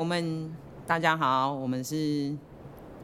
[0.00, 0.50] 我们
[0.86, 2.34] 大家好，我们是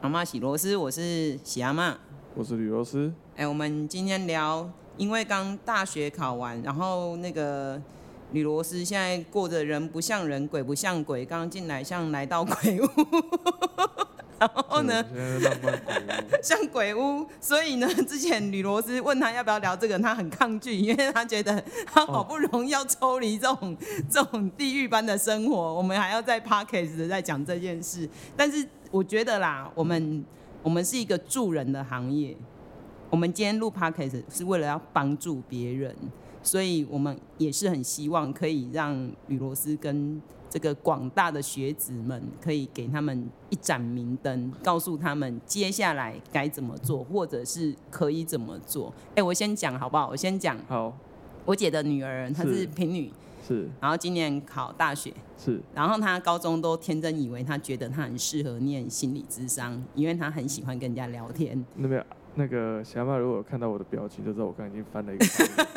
[0.01, 1.95] 阿妈喜螺丝，我是喜阿妈，
[2.33, 3.13] 我是吕螺丝。
[3.35, 4.67] 哎，我们今天聊，
[4.97, 7.79] 因为刚大学考完，然后那个
[8.31, 12.87] 吕螺丝现在过着人不像人，鬼不像鬼，刚进来像来到鬼屋。
[14.39, 15.03] 然后呢，
[16.43, 23.77] 像鬼屋，所以呢，之前吕罗斯问他要不要聊这个，他很抗拒，因为他觉得他好不容易要抽离这种、哦、
[24.09, 28.07] 这种地狱般的生活，我们还要在的在讲这件事。
[28.35, 30.23] 但是我觉得啦，我们
[30.61, 32.37] 我们是一个助人的行业，
[33.09, 35.95] 我们今天录 podcast 是为了要帮助别人，
[36.43, 40.21] 所以我们也是很希望可以让吕罗斯跟。
[40.49, 48.93] 这个广大的学子们可以给他们一盏明灯，告诉他们接下来该怎么做，或者是可以怎么做。
[49.15, 50.09] 哎，我先讲好不好？
[50.09, 50.57] 我先讲。
[50.67, 50.97] 好。
[51.45, 53.09] 我姐的女儿她是平女，
[53.47, 53.69] 是。
[53.79, 55.61] 然后今年考大学，是。
[55.73, 61.65] 然后她高中都天真以为她觉得她很适合念心理智商，因为她很喜欢跟人家聊天。
[61.75, 62.05] 那边。
[62.37, 65.25] 那个小马如果看到我的表情，就知道我刚才已经翻了一个。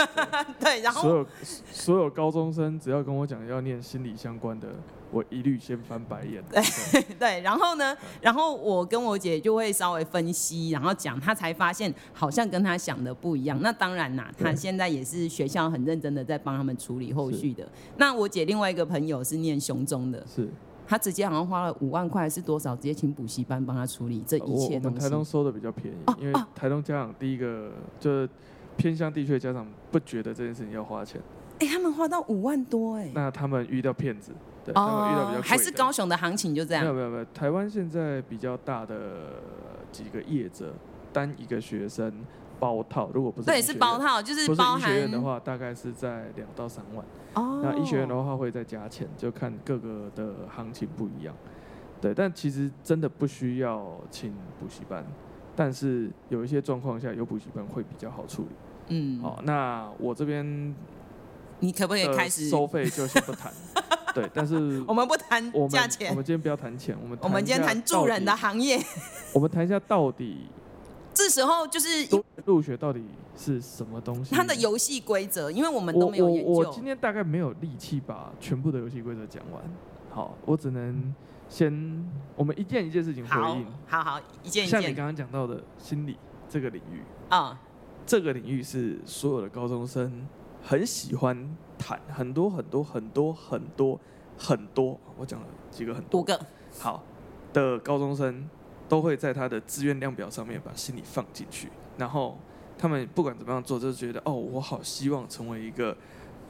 [0.61, 1.27] 对，然后所有
[1.72, 4.69] 所有高中生只要跟我讲要念心理相关的，
[5.11, 6.44] 我一律先翻白眼。
[6.50, 6.62] 对
[7.19, 13.58] 对，然后呢，然后我跟我姐就会稍微分析，然后讲，她才发现好像跟她想的不一样。
[13.62, 17.66] 那当然啦，她现在也是学校很认真的在帮他们处理后续的。
[17.97, 20.25] 那我姐另外一个朋友是念雄中的。
[20.27, 20.48] 是。
[20.91, 24.86] 他直接好像花了五万块还是多少，直接请补习班帮他处理这一切东西。
[24.86, 28.28] 我们台东收的比较便宜，哦、因为台东家长第一个就是
[28.77, 31.20] 偏向地区的家长不觉得这件事情要花钱。
[31.60, 33.08] 哎、欸，他们花到五万多哎。
[33.14, 34.32] 那他们遇到骗子，
[34.64, 35.42] 对，哦、他们遇到比较。
[35.42, 36.82] 还是高雄的行情就这样？
[36.82, 39.36] 没有没有没有，台湾现在比较大的
[39.92, 40.75] 几个业者，
[41.12, 42.12] 单一个学生
[42.61, 47.05] 包套，如果不是对是包套，就是包含医学院的话，大概是在两到三万。
[47.34, 47.61] 哦。
[47.64, 51.34] 那医学院的话会再加钱，就看各个的行情不一样。
[52.00, 55.04] 对，但其实真的不需要请补习班，
[55.56, 58.48] 但是有一些状况下有补习班会比较好处理。
[58.88, 60.75] 嗯，好，那我这边
[61.59, 63.53] 你可不可以开始收费就先不谈？
[64.15, 68.81] 对，但是 我们不谈价钱，我们今天不要谈钱，我们我们今天谈助人的行业。
[69.32, 70.48] 我们谈一下到底
[71.22, 71.88] 这时候就是
[72.47, 73.04] 入学到底
[73.36, 74.34] 是什么东西？
[74.34, 76.50] 它的游戏规则，因为我们都没有研究。
[76.50, 79.62] 我，今天大概没有力气把全部的游戏规则讲完。
[80.10, 81.14] 好，我只能。
[81.50, 83.66] 先，我们一件一件事情回应。
[83.84, 84.80] 好好，一件一件。
[84.80, 86.16] 像你刚刚讲到的心理
[86.48, 87.60] 这个领域啊，
[88.06, 90.28] 这个领域是所有的高中生
[90.62, 93.98] 很喜欢谈，很多很多很多很多
[94.38, 96.20] 很多，我讲了几个很多。
[96.20, 96.41] 五个。
[96.78, 97.03] 好
[97.53, 98.48] 的高中生
[98.91, 102.37] 都会在他的志愿量表上面把心理放进去，然后
[102.77, 105.97] 他们不管怎么样做，就是觉得哦，我好希望成为一个。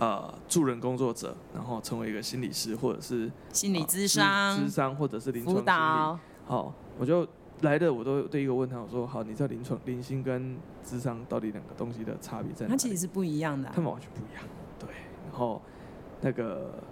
[0.01, 5.61] 呃，助人工作者，然后成为一个心理师，或者是心理咨商、咨商，或者是临床心理。
[5.61, 6.19] 辅导。
[6.47, 7.29] 好，我就
[7.61, 12.71] 来的，我都第一个问他，我说好，你知道临床、临心跟智商到底两个东西的差别在哪？
[12.71, 13.73] 它其实是不一样的、啊。
[13.75, 14.43] 他们完全不一样。
[14.79, 14.89] 对。
[15.31, 15.61] 然后
[16.23, 16.83] 那个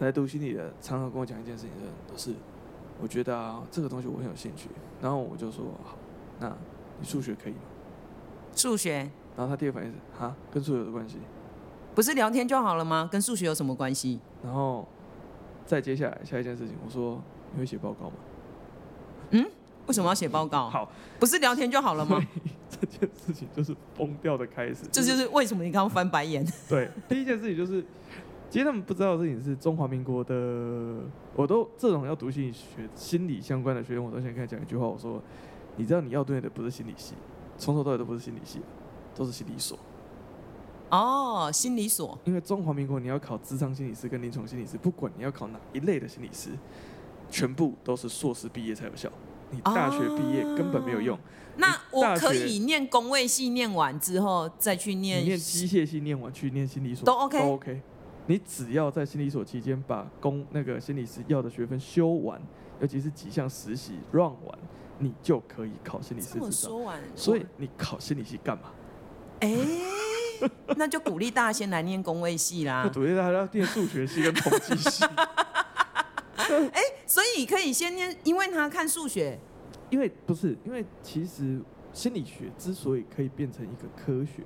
[0.00, 1.70] 来读心理的，常常跟我讲一件事情，
[2.10, 2.34] 就是
[3.00, 4.68] 我觉得啊，这个东西我很有兴趣。
[5.00, 5.96] 然后我就说好，
[6.40, 6.56] 那
[7.00, 7.60] 你数学可以吗？
[8.54, 9.10] 数学。
[9.36, 11.18] 然后他第二个反应是哈，跟数学有关系。
[11.94, 13.08] 不是聊天就好了吗？
[13.10, 14.18] 跟数学有什么关系？
[14.42, 14.86] 然后
[15.66, 17.20] 再接下来下一件事情，我说
[17.52, 18.16] 你会写报告吗？
[19.30, 19.46] 嗯？
[19.86, 20.68] 为什么要写报告？
[20.70, 22.20] 好，不是聊天就好了吗？
[22.68, 24.84] 这件事情就是疯掉的开始。
[24.92, 26.46] 这就是为什么你刚刚翻白眼。
[26.68, 27.82] 对，第一件事情就是，
[28.50, 31.02] 其实他们不知道的事情是中华民国的，
[31.36, 35.22] 我都这种要读心理学、心理相关的学生，我都想跟他讲一句话，我说，
[35.76, 37.12] 你知道你要对的不是心理系，
[37.58, 38.60] 从头到尾都不是心理系，
[39.14, 39.78] 都是心理所。
[40.88, 42.18] 哦，心理所。
[42.24, 46.48] 因为中华民国你要考智商心理师跟临床心理师，不管你要考哪一类的心理师，
[47.28, 49.10] 全部都是硕士毕业才有效。
[49.50, 51.16] 你大学毕业根本没有用。
[51.16, 51.20] 哦、
[51.56, 55.22] 那我可以念工位系念完之后再去念。
[55.22, 57.82] 念机械系念完去念心理所都 OK 都 OK。
[58.28, 62.40] 你只要在心理所期间把工那个心理师要的学分修完，
[62.80, 64.58] 尤其是几项实习 run 完，
[64.98, 66.50] 你就可以考心理师执照。
[66.50, 67.00] 说完。
[67.16, 68.70] 所以你考心理系干嘛？
[69.40, 70.48] 哎、欸。
[70.76, 72.88] 那就鼓励大家先来念工位系啦。
[72.94, 75.04] 鼓励大家要念数学系跟统计系。
[76.36, 79.36] 哎，所以可以先念，因为他看数学。
[79.90, 81.60] 因为不是，因为其实
[81.92, 84.44] 心理学之所以可以变成一个科学，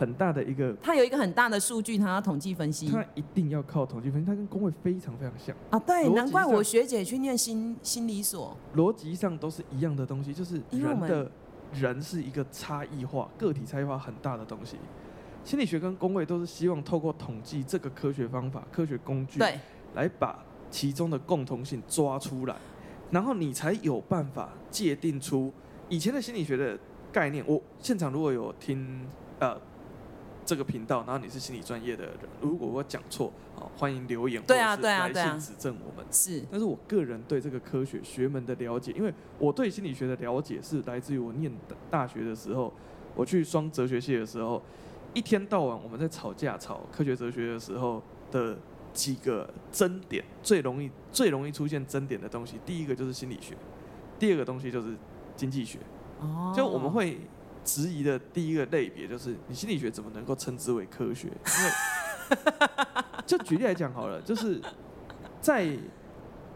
[0.00, 2.88] 很大的一个，它有一个很大的数据，它要统计分析。
[2.88, 5.78] 它一定要靠统计分析，它跟工会非常非常像啊。
[5.80, 11.30] 对，难怪我学姐去念心心理所，逻辑上都是一样的东西，就是人的
[11.74, 14.78] 人是一个差异化、个体差异化很大的东西。
[15.44, 19.60] 心理学跟工会都是希望透过统计这个科学方法、科学工具，对，
[19.94, 22.56] 来把其中的共同性抓出来，
[23.10, 25.52] 然后你才有办法界定出
[25.90, 26.78] 以前的心理学的
[27.12, 27.44] 概念。
[27.46, 29.06] 我现场如果有听
[29.38, 29.58] 呃
[30.50, 36.04] 这个频道，然后你是心理专业的人，如果我讲错，好欢迎留言，对啊对啊对啊，来信指正我们。
[36.10, 41.52] 是，但是我个人对这个科学学门的了解，因为我对心理学的了解是来自于我念
[41.88, 42.72] 大学的时候，
[43.14, 44.60] 我去双哲学系的时候，
[45.14, 48.02] 一天到晚我们在吵架吵科学哲学的时候
[48.32, 48.58] 的。
[48.92, 53.54] 几个争点最容易最容易出现争点的东西，第一个就是心理学，
[54.18, 54.96] 第二个东西就是
[55.36, 55.78] 经济学。
[56.18, 57.20] 哦，就我们会
[57.70, 61.28] 质疑的第一个类别就是你心理学怎么能够称之为科学？
[61.28, 61.70] 因为
[63.24, 64.60] 就举例来讲好了，就是
[65.40, 65.68] 在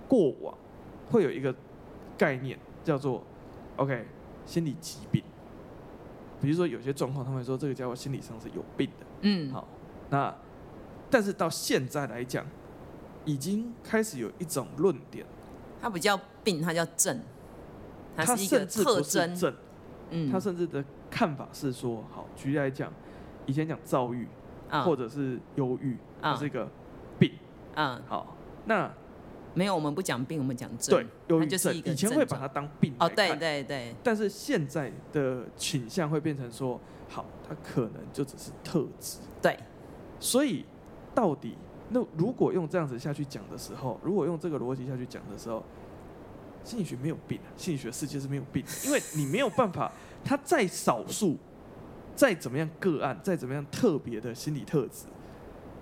[0.09, 0.53] 过往
[1.11, 1.55] 会有一个
[2.19, 3.23] 概念叫做
[3.77, 4.05] OK
[4.45, 5.23] 心理疾病，
[6.43, 9.07] 比如说有些状况他们说这个家伙心理上是有病的。
[9.21, 9.69] 嗯，好，
[10.11, 10.35] 那。
[11.11, 12.45] 但是到现在来讲，
[13.25, 15.25] 已经开始有一种论点，
[15.81, 17.21] 它不叫病，它叫症，
[18.17, 19.55] 它是一个特征。
[20.11, 20.83] 嗯，它甚至的
[21.15, 22.93] 看法是说，好，举例来讲，
[23.47, 24.27] 以前讲躁郁，
[24.85, 26.69] 或者是忧郁，它是一个
[27.17, 27.31] 病。
[27.77, 28.93] 嗯，好，那
[29.55, 30.99] 没有，我们不讲病，我们讲症。
[30.99, 32.93] 对，忧郁症以前会把它当病。
[32.99, 33.95] 哦，对对对。
[34.03, 39.19] 但是现在的倾向会变成说，好，它可能就只是特质。
[39.41, 39.57] 对，
[40.19, 40.67] 所以。
[41.17, 41.57] 到底，
[41.91, 45.63] 那如果用这样子下去讲的时候，如果用这个逻辑下去讲的时候，
[46.65, 49.93] 心理学没有病，心理学世界是没有病的，因为你没有办法，
[50.25, 51.37] 他再少数，
[52.17, 55.05] 再怎么样个案，再怎么样特别的心理特质，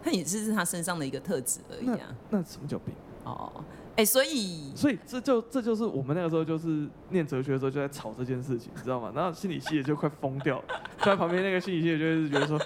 [0.02, 2.14] 他也只是他身上的一个特质而已啊。
[2.30, 2.94] 那什么叫病？
[3.24, 3.64] 哦。
[3.94, 9.12] 哎、欸，所以，所以这就这就是我们那个时候就是念哲学的时候就在吵这件事情，你知道吗？
[9.14, 10.64] 然后心理系的就快疯掉了，
[10.98, 12.58] 就在旁边那个心理系的就是觉得说，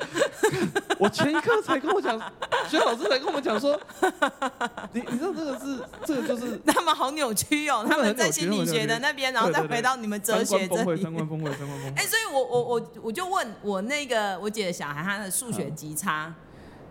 [1.00, 2.16] 我前一刻才跟我讲，
[2.68, 3.76] 学老师才跟我们讲说，
[4.92, 11.02] 你你知道这个是这个就是 他们好扭曲哦，他们在心理学的那边，然后再回到你们哲学这里。
[11.02, 11.96] 三观崩溃，三观崩溃。
[11.96, 16.32] 哎，所以我我我我就问我那个我姐的小孩，他的数学极差。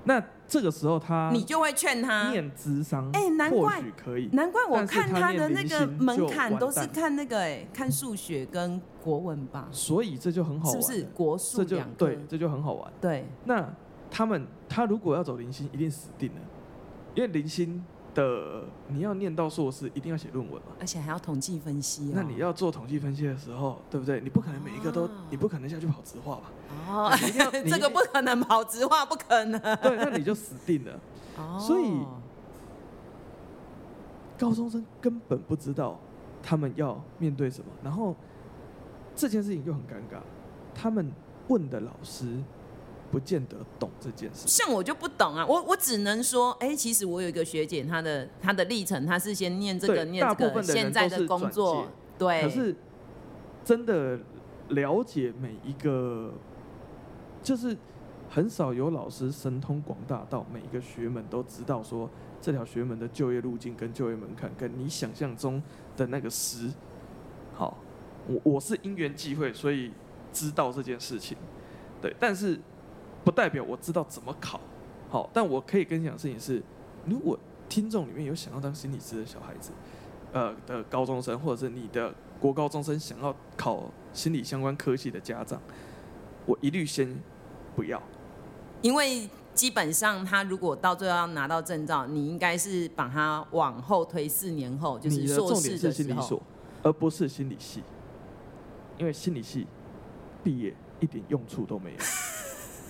[0.04, 9.68] 那这个时候他，你就会劝他念智商，哎，难怪可以，难怪我看他的那个门槛都是看那个哎，看数学跟国文吧。
[9.72, 11.96] 所以这就很好玩，是不是国数两个？
[11.98, 12.92] 对，这就很好玩。
[13.02, 13.68] 对，那
[14.10, 16.42] 他们他如果要走零星，一定死定了，
[17.16, 17.84] 因为零星。
[18.16, 22.12] 的你要念到硕士，一定要写论文嘛，而且还要统计分析。
[22.16, 24.20] 那你要做统计分析的时候，对不对？
[24.22, 26.44] 你不可能每一个都，你不可能下去跑直化吧？
[26.88, 27.12] 哦，
[27.70, 29.62] 这个不可能跑直化，不可能。
[29.62, 31.00] 对，那你就死定了。
[31.38, 32.02] 哦，所以
[34.40, 36.00] 高中生根本不知道
[36.42, 38.16] 他们要面对什么，然后
[39.16, 40.20] 这件事情就很尴尬。
[40.74, 41.12] 他们
[41.50, 42.42] 问的老师。
[43.16, 52.76] 不见得懂这件事，像我就不懂啊，我我只能说，哎、欸，其实我有一个学姐，她的她的历程，她是先念这个念这个，现在的工作，对，可是
[53.64, 54.20] 真的
[54.68, 56.34] 了解每一个，
[57.42, 57.78] 就是
[58.30, 62.10] 很少有老师神通广大到每一个学门都知道说
[62.42, 65.64] 这条学门的就业路径跟就业门槛跟你想象中
[65.96, 66.70] 的那个师，
[67.54, 67.78] 好，
[68.28, 69.94] 我我是因缘际会，所以
[70.34, 71.38] 知道这件事情，
[72.02, 72.60] 对，但是。
[73.26, 74.60] 不代表我知道怎么考，
[75.10, 76.62] 好，但我可以跟你讲的事情是，
[77.08, 79.72] 如果听众里面有想要当心理师的小孩子，
[80.32, 85.60] 呃的高中生，或者是你的国高中生想要考心理相关科系的家长，
[86.46, 87.20] 我一律先
[87.76, 88.00] 不要，
[88.84, 96.40] 因为基本上他如果到最后要拿到证照，你应该是把他往后推四年后，就是硕士是心理所，
[96.84, 97.82] 而不是心理系，
[99.00, 99.66] 因为心理系
[100.44, 101.98] 毕业一点用处都没有。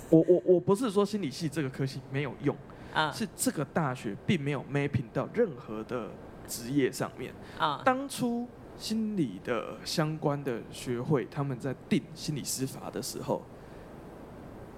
[0.10, 2.56] 我我我不是说心理系这个科系没有用，
[2.94, 6.10] 啊，是这个大学并没有 mapping 到任何的
[6.48, 7.34] 职业上面。
[7.58, 8.48] 啊，当初
[8.78, 13.42] 心理的相关的学会他们在定心理师法的时候，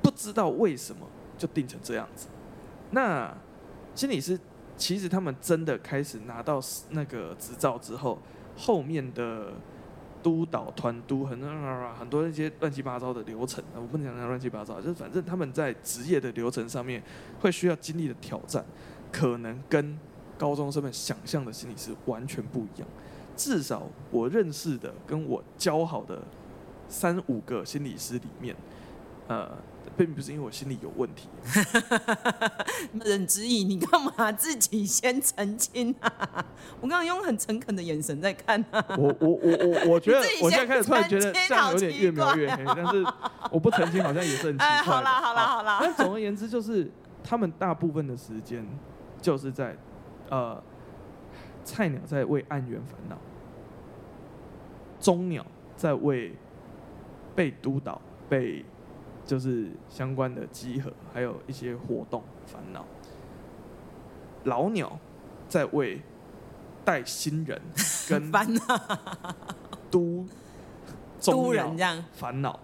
[0.01, 1.05] 不知道为什么
[1.38, 2.27] 就定成这样子。
[2.91, 3.36] 那
[3.93, 4.39] 心理师
[4.77, 6.60] 其实他们真的开始拿到
[6.91, 8.19] 那个执照之后，
[8.55, 9.53] 后面的。
[10.27, 11.39] 督导团督很
[11.96, 17.01] 很多那些乱七八糟的流程，我不能讲乱七八糟，就是反正他们在职业的流程上面
[17.39, 18.65] 会需要经历的挑战，
[19.10, 19.98] 可能跟
[20.38, 22.88] 高中生们想象的心理师完全不一样。
[23.38, 26.22] 至少我认识的跟我交好的
[26.89, 28.53] 三五个心理师里面，
[29.29, 29.50] 呃。
[29.96, 31.29] 并不是因为我心里有问题，
[33.06, 36.12] 任之义，你干嘛自己先澄清啊？
[36.82, 38.84] 我刚刚用很诚恳的眼神在看啊。
[38.98, 43.06] 我我我我我觉得， 我现在开始突然觉得这样有点越描越黑，但是
[43.51, 44.82] 我不澄清好像也是很奇怪。
[44.82, 45.77] 好啦好啦好啦。
[45.82, 46.91] 但总而言之，就是
[47.24, 48.65] 他们大部分的时间
[49.22, 49.75] 就是在
[50.29, 50.62] 呃
[51.63, 53.17] 菜鸟在为案源烦恼，
[55.00, 56.34] 中鸟在为
[57.36, 58.65] 被督导、被
[59.27, 62.84] 就是相关的集合，还有一些活动烦恼。
[64.46, 64.98] 老鸟
[65.48, 66.01] 在为
[66.84, 67.62] 带新人
[68.10, 68.31] 跟
[69.91, 70.25] 督
[71.22, 72.60] 督 人这样烦恼，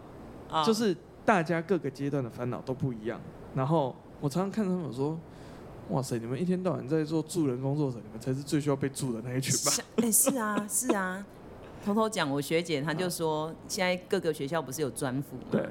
[0.66, 3.20] 就是大家各个阶段的烦恼都不一样。
[3.54, 5.20] 然后我常常看他们说。
[5.90, 6.18] 哇塞！
[6.18, 9.72] 你们一天到晚在做助人工作者，你们才是最需要被助的那一群吧？
[9.98, 11.26] 哎、欸，是啊，是啊。
[11.84, 15.44] 偷偷讲，我学姐她就说，现在各个学校不是有专辅吗？
[15.52, 15.70] 对。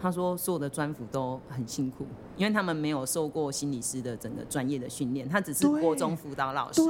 [0.00, 6.82] 她说，所有的专辅都很辛苦，因为他们没有受过心理师的整个专业的训练，他只是国中辅导老师。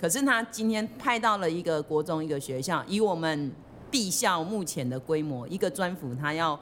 [0.00, 3.50] 可是他今天派到了一个国中一个学校，以我们
[3.90, 6.58] 地校目前的规模，一个专辅他要。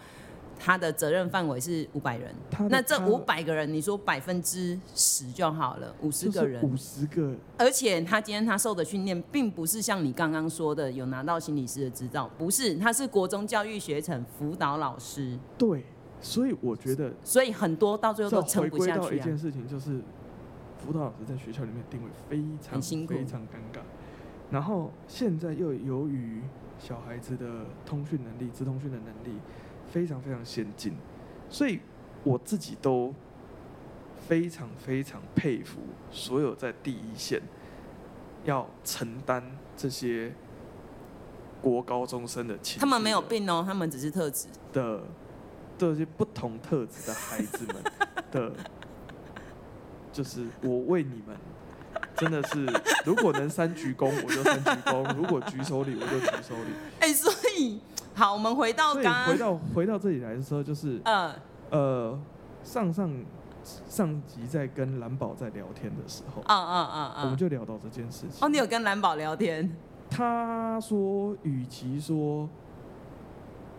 [0.63, 2.35] 他的责任范围是五百人，
[2.69, 7.35] 那这五百个人，你说百分之十就好了，五十个人，五十个。
[7.57, 15.39] 而且他今天他受的训练，并不是像你刚刚说的有拿到心理师的执照，不是，他是国中教育学程辅导老师。
[15.57, 15.87] 对，
[16.21, 19.03] 所以我觉得，所以很多到最后都撑不下去啊。
[19.09, 20.03] 到一件事情，就是
[20.77, 23.81] 辅导老师在学校里面定位非常辛苦，非常尴尬。
[24.51, 26.43] 然后现在又由于
[26.79, 29.39] 小孩子的通讯能力、资通讯的能力。
[29.93, 30.95] 非常非常先进，
[31.49, 31.81] 所以
[32.23, 33.13] 我自己都
[34.29, 35.81] 非常非常佩服
[36.13, 37.43] 所有在第一线
[38.45, 39.43] 要承担
[39.77, 40.33] 这些
[41.61, 42.79] 国高中生的情。
[42.79, 45.03] 他们没有病哦，他们只是特质的
[45.77, 47.77] 这些不同特质的孩子们
[48.31, 48.53] 的，
[50.13, 51.37] 就是我为你们
[52.15, 52.65] 真的是，
[53.05, 56.71] 如果能三鞠躬我就三鞠躬，如果举手礼我就举手礼。
[57.01, 57.81] 哎、欸，所以。
[58.15, 61.35] 好，我们回到刚刚回到回到这里来的时候，就是呃
[61.71, 62.21] 呃，
[62.63, 63.11] 上上
[63.89, 68.45] 上集在跟蓝宝在聊天的时候，啊啊啊啊，我们就聊到这件事情。
[68.45, 69.75] 哦，你有跟蓝宝聊天？
[70.11, 72.49] 他说，与其说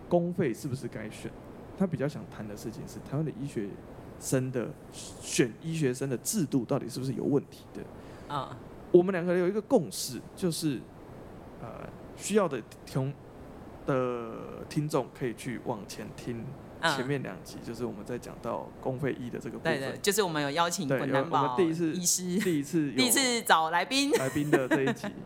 [0.10, 1.30] 公费是不是该选，
[1.78, 3.68] 他比较想谈的事情是台湾的医学
[4.20, 8.58] 生的选医学生的制度到底是不是有问题的啊？
[8.92, 10.80] 我们两个有一个共识，就是
[11.62, 11.68] 呃，
[12.16, 13.14] 需要的从。
[13.86, 16.44] 的听众可以去往前听
[16.84, 19.80] 前面两集，就是我们在讲到公费医的这个部分。
[19.80, 21.94] 对对，就是我们有邀请滚南宝医师，
[22.40, 25.08] 第一次 第一次找来宾来宾的这一集。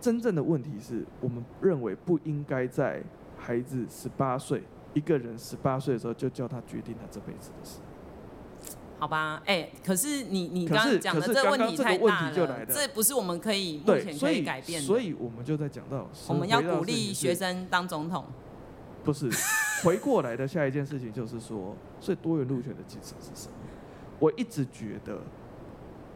[0.00, 3.02] 真正的问题是我们认为不应该在
[3.36, 4.62] 孩子十八岁，
[4.94, 7.80] 一个人十八岁的时候就叫他决定他这辈子的事。
[9.00, 14.86] 好吧，哎、欸，可是你你刚刚讲的这个问题太大了，了这不是我们可以目前可以改变的。
[14.86, 18.26] 所以我们就在讲到，我们要鼓励学生当总统。
[19.02, 19.30] 不是，
[19.82, 23.54] 回过来的下一件事情就是说，所以多元入选的精神是什么？
[24.18, 25.20] 我一直觉得，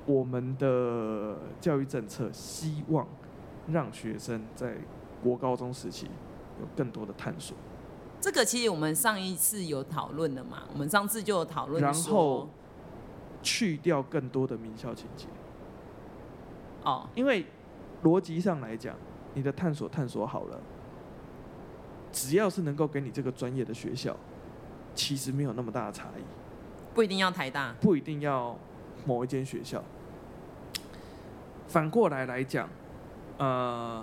[0.04, 3.08] 我们的教育政策希望
[3.68, 4.74] 让学生在
[5.22, 6.06] 国高中时期
[6.60, 7.56] 有更多的探索。
[8.20, 12.46] 这个其实我们上一次有讨论的嘛，我们上次就有讨论然后。
[13.44, 15.26] 去掉更多的名校情节，
[16.82, 17.44] 哦，因为
[18.02, 18.96] 逻辑上来讲，
[19.34, 20.58] 你的探索探索好了，
[22.10, 24.16] 只要是能够给你这个专业的学校，
[24.94, 26.22] 其实没有那么大的差异。
[26.94, 28.58] 不一定要台大，不一定要
[29.04, 29.84] 某一间学校。
[31.68, 32.66] 反过来来讲，
[33.36, 34.02] 呃，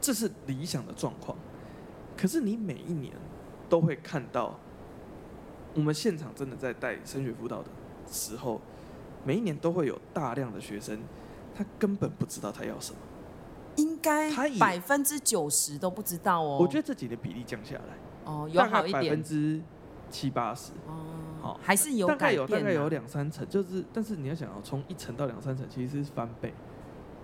[0.00, 1.38] 这是理想的状况，
[2.14, 3.14] 可是你每一年
[3.70, 4.54] 都会看到。
[5.74, 7.68] 我们现场真的在带升学辅导的
[8.10, 8.60] 时候，
[9.24, 11.00] 每一年都会有大量的学生，
[11.54, 12.98] 他根本不知道他要什么。
[13.76, 16.58] 应该他百分之九十都不知道哦。
[16.60, 19.60] 我觉得这几年比例降下来，哦，有好一点，百分之
[20.10, 20.94] 七八十，哦，
[21.42, 26.54] 好，还是有改变，大概有大概有两三层，就是，但是你要想要从一层到两三层，其实是翻倍，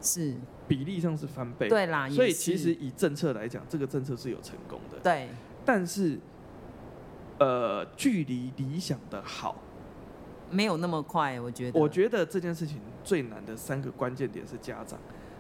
[0.02, 0.34] 是。
[0.66, 5.28] 比例上是翻倍，对啦，所以其实以政策来讲，这个政策是有成功的，对，
[5.64, 6.18] 但是。
[7.40, 9.56] 呃，距离理想的好，
[10.50, 11.40] 没有那么快。
[11.40, 14.98] 我觉得，我觉得这件事情最难的三个关键点是家长，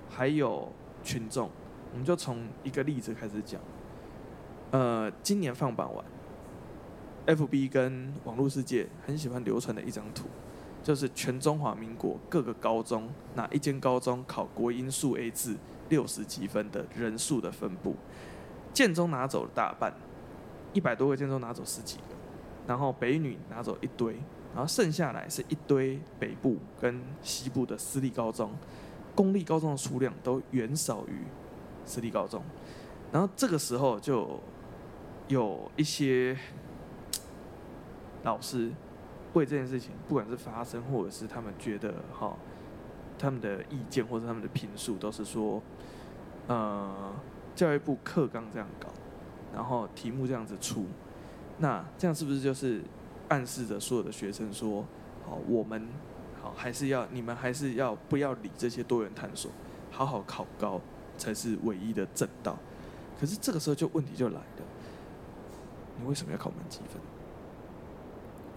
[0.08, 0.72] 还有
[1.04, 1.50] 群众。
[1.92, 3.60] 我们就从一个例子开始讲。
[4.70, 6.02] 呃，今年放榜完
[7.26, 10.24] ，FB 跟网络世界很喜欢流传的一张图，
[10.82, 15.54] 就是全中华民国各个高中哪一间高中考国英数 A 字
[15.90, 17.94] 六十几分的人数的分布，
[18.72, 19.92] 建中拿走了大半。
[20.72, 22.14] 一百多个建中拿走十几个，
[22.66, 24.14] 然后北女拿走一堆，
[24.54, 28.52] 然后剩下来是一堆北部跟西部的私立高中，
[29.14, 31.24] 公立高中的数量都远少于
[31.84, 32.42] 私立高中，
[33.12, 34.38] 然后这个时候就
[35.28, 36.36] 有一些
[38.22, 38.70] 老师
[39.32, 42.36] 为这件事情，不管是发生或者是他们觉得哈
[43.18, 45.62] 他们的意见或者他们的评述都是说，
[46.46, 47.12] 呃，
[47.54, 48.88] 教育部课纲这样搞，
[49.54, 50.86] 然后题目这样子出，
[51.58, 52.82] 那这样是不是就是
[53.28, 54.84] 暗示着所有的学生说，
[55.26, 55.88] 好，我们
[56.40, 59.50] 好还是要你们还是要不要理这些多元探索，
[59.90, 60.80] 好好考高
[61.18, 62.58] 才是唯一的正道。
[63.18, 64.64] 可是这个时候就问题就来了，
[65.98, 67.00] 你为什么要考满积分？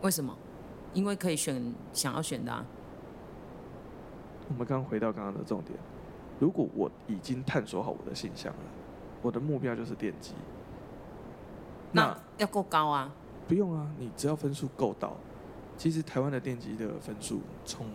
[0.02, 0.36] 为什么？
[0.94, 2.66] 因为可以选想要选的啊。
[4.48, 5.78] 我们刚刚回到刚刚的重点，
[6.40, 8.60] 如果我已经探索好我的性向了，
[9.22, 10.34] 我的目标就是电机，
[11.94, 13.14] 那，要够高啊？
[13.48, 15.16] 不用啊，你只要分数够到，
[15.78, 17.88] 其实台湾的电机的分数从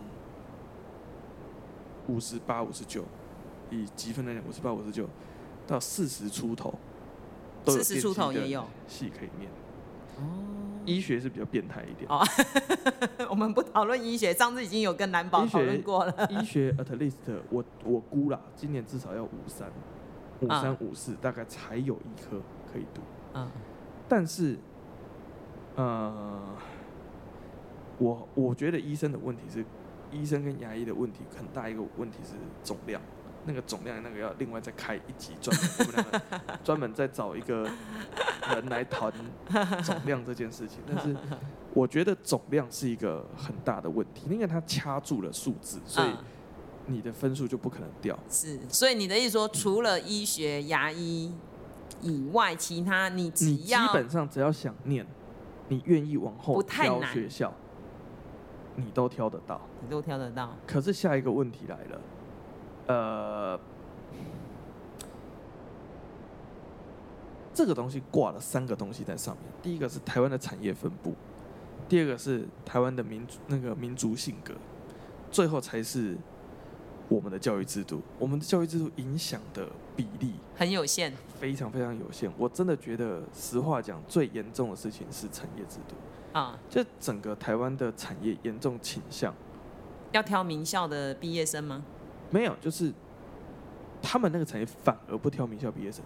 [2.07, 3.03] 五十八、五十九，
[3.69, 5.07] 以积分来讲，五十八、五十九
[5.67, 6.73] 到四十出头，
[7.65, 9.51] 四十出头也有系可以念。
[10.17, 10.55] 哦。
[10.85, 12.09] 医学是比较变态一点。
[12.09, 12.25] 哦，
[13.29, 16.27] 我们不讨论医学，上次已经有跟蓝宝讨论过了。
[16.31, 17.13] 医学 at least
[17.51, 19.69] 我我估啦，今年至少要五三、
[20.39, 22.41] 五三、五四，大概才有一科
[22.71, 23.01] 可以读。
[23.35, 23.47] 嗯。
[24.09, 24.57] 但是，
[25.75, 26.41] 呃，
[27.99, 29.63] 我我觉得医生的问题是，
[30.11, 32.31] 医生跟牙医的问题很大一个问题是
[32.63, 32.99] 总量。
[33.45, 37.63] 那个总量，那个要另外再开一集专门，我们两个专门再找一个
[38.53, 39.11] 人来谈
[39.81, 40.79] 总量这件事情。
[40.85, 41.15] 但是
[41.73, 46.09] 我觉得总量是一个很大的问题，因为它掐住了数字，所以
[46.85, 48.19] 你的分数就不可能掉。
[48.29, 51.31] 是，所以你的意思说，除了医学、牙医
[52.01, 55.05] 以外，其他你只要你基本上只要想念，
[55.67, 57.53] 你愿意往后挑学校，
[58.75, 60.55] 你都挑得到，你都挑得到。
[60.65, 62.01] 可是下一个问题来了。
[62.87, 63.59] 呃，
[67.53, 69.43] 这个东西挂了三个东西在上面。
[69.61, 71.13] 第一个是台湾的产业分布，
[71.87, 74.55] 第二个是台湾的民族那个民族性格，
[75.29, 76.17] 最后才是
[77.09, 78.01] 我们的教育制度。
[78.17, 79.67] 我们的教育制度影响的
[79.97, 82.31] 比例很有限，非常非常有限。
[82.37, 85.95] 我真的觉得，实话讲，最严重的事情是产业制度
[86.31, 89.33] 啊，就整个台湾的产业严重倾向
[90.11, 91.83] 要挑名校的毕业生吗？
[92.29, 92.93] 没有，就是
[94.01, 96.05] 他们那个产业反而不挑名校毕业生。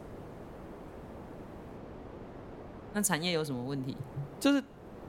[2.93, 3.97] 那产业有什么问题？
[4.39, 4.63] 就是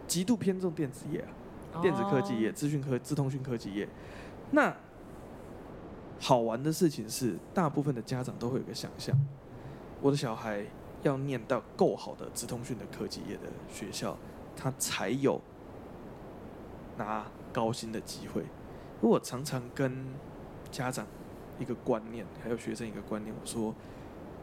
[0.09, 1.25] 极度偏重电子业
[1.73, 3.89] 啊，电子科技业、资讯科、资通讯科技业。
[4.51, 4.75] 那
[6.21, 9.15] 好玩的事情是，大部分的家长都会有个想象：
[10.01, 10.65] 我的小孩
[11.03, 14.17] 要念到够好的资通讯的科技业的学校，
[14.57, 15.41] 他才有
[16.97, 18.45] 拿高薪的机会。
[19.01, 20.07] 我常常跟
[20.71, 21.07] 家长
[21.59, 23.75] 一个观念，还有学生一个观念，我说：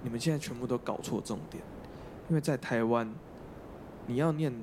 [0.03, 1.63] 你们现在全部都搞错重点，
[2.29, 3.11] 因为在台湾，
[4.05, 4.53] 你要念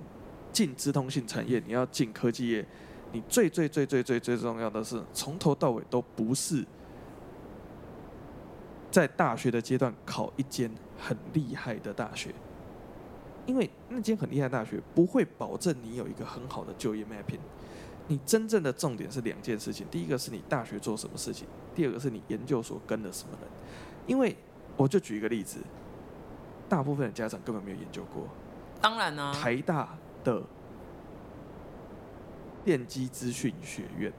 [0.52, 2.64] 进资通信产业，你要进科技业，
[3.12, 6.64] 你最最最最最最重要的是，从头到尾都不是
[8.98, 12.34] 在大学的阶段考一间很厉害的大学，
[13.46, 17.38] 因为那间很厉害的大学不会保证你有一个很好的就业 mapping。
[18.08, 23.48] 你真正的重点是两件事情，第一个是你大学做什么事情，第二个是你研究所跟了什么人。
[24.08, 24.36] 因为
[24.76, 25.60] 我就举一个例子，
[26.68, 28.26] 大部分的家长根本没有研究过。
[28.80, 30.42] 当然呢，台大的
[32.64, 34.12] 电机资讯学院，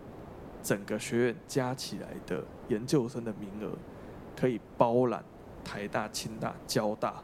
[0.64, 3.78] 整个学院加起来的研究生的名额，
[4.40, 5.24] 可以包揽
[5.64, 7.22] 台大、清大、交大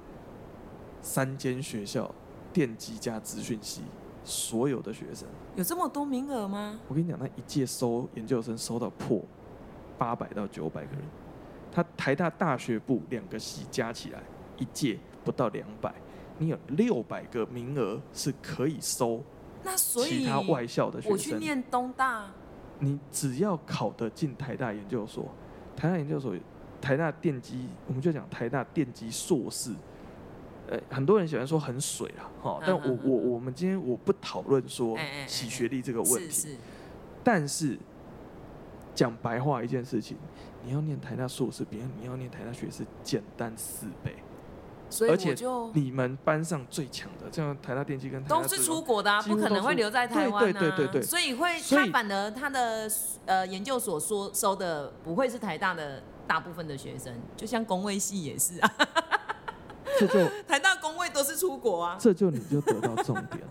[1.01, 2.13] 三间学校
[2.51, 3.83] 电机加资讯系。
[4.27, 6.79] 所有的学生有这么多名额吗？
[6.87, 9.21] 我跟你讲，那一届收研究生收到破
[9.99, 11.03] 八百到九百个人，
[11.71, 14.23] 他台大大学部两个系加起来
[14.57, 15.93] 一届不到两百，
[16.39, 19.21] 你有六百个名额是可以收。
[19.63, 22.31] 那所以其他外校的学生，我去念东大，
[22.79, 25.25] 你只要考得进台大研究所，
[25.75, 26.33] 台大研究所，
[26.81, 29.71] 台大电机，我们就讲台大电机硕士。
[30.67, 36.57] 呃，很多人喜欢说很水啊，哈，但我我我们今天我不讨论说洗学历这个问题，
[37.23, 37.77] 但是
[38.95, 40.17] 讲白话一件事情，
[40.63, 44.15] 你要念台大硕士，比你要念台大学士简单四倍，
[44.89, 45.35] 所以而且
[45.73, 52.89] 你们班上最强的，像台大电机跟台大都是出国的啊，不可能会留在台湾啊，对对对对，所以会他反而他的
[53.27, 58.71] 呃研究所说收的不会是台大的大部分的学生，就像工位系也是啊。
[59.97, 60.13] 这就
[60.47, 63.47] 台大工位都是出国啊，这就你就得到重点了。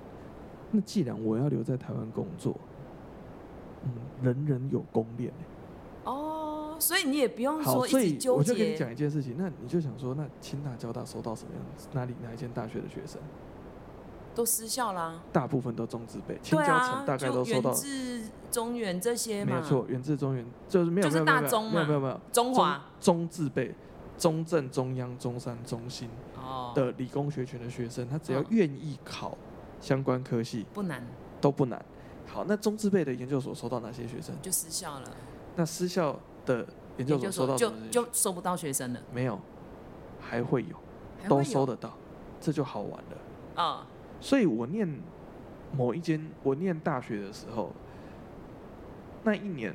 [0.72, 2.54] 那既然我要留在台湾工作，
[3.84, 3.90] 嗯，
[4.22, 5.32] 人人有公练
[6.04, 8.38] 哦，所以你也不用说一直纠结。
[8.38, 11.88] 我就跟你讲一件事情，那你就想说，那清大、交大收到什么样子？
[11.92, 13.20] 哪里哪一间大学的学生？
[14.34, 15.20] 都失效啦。
[15.32, 17.74] 大部分都中字辈，清交成大概都收到。
[18.50, 19.60] 中原这些嘛。
[19.60, 23.74] 没错，源自、中原就是没有就是大中没有没有没有中华中字辈，
[24.18, 26.08] 中正、中央、中山、中心
[26.74, 29.36] 的理工学群的学生，他只要愿意考
[29.80, 31.02] 相关科系，不难，
[31.40, 31.82] 都不难。
[32.26, 34.34] 好，那中字辈的研究所收到哪些学生？
[34.40, 35.10] 就失效了。
[35.56, 39.00] 那失效的研究所收到就就收不到学生了。
[39.12, 39.38] 没有，
[40.20, 41.92] 还会有，都收得到，
[42.40, 43.62] 这就好玩了。
[43.62, 43.86] 啊，
[44.20, 45.00] 所以我念
[45.72, 47.72] 某一间，我念大学的时候，
[49.24, 49.74] 那一年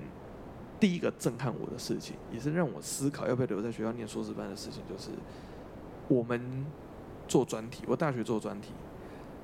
[0.80, 5.10] 第一个震撼我的事情，也是让我思考要不要留在学校念硕士班的事情，就是
[6.08, 6.66] 我们
[7.28, 8.72] 做专题，我大学做专题，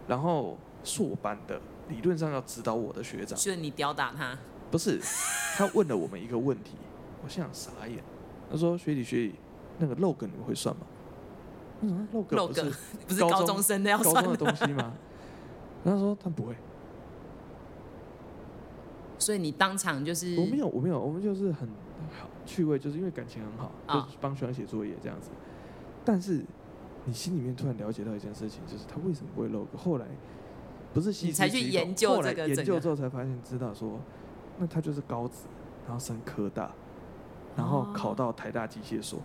[0.07, 1.59] 然后硕班的。
[1.89, 4.37] 理论上要指导我的学长，就是你吊打他？
[4.69, 4.97] 不是，
[5.57, 6.77] 他问了我们一个问题，
[7.21, 8.01] 我现在傻眼。
[8.49, 9.35] 他说：“学弟学弟，
[9.77, 10.83] 那个 log 你们会算吗？”
[11.81, 12.73] 嗯，log 不是
[13.07, 14.93] 不是高中生的要算的东西吗？
[15.83, 16.55] 然后他说他不会，
[19.21, 21.69] 所以你当场就是我没有我没有，我们就是很
[22.19, 25.29] 好趣味，就是因为感情很好，就帮学生写作业这样子。
[26.03, 26.43] 但是
[27.05, 29.65] 你心里面突然了解到一件事情，就是他为什么会 log？
[29.77, 30.05] 后来。
[30.93, 33.97] 不是你才去研究这个，研究之后才发现知道说，
[34.59, 35.47] 那他就是高职，
[35.85, 36.69] 然后升科大，
[37.55, 39.21] 然后考到台大机械所。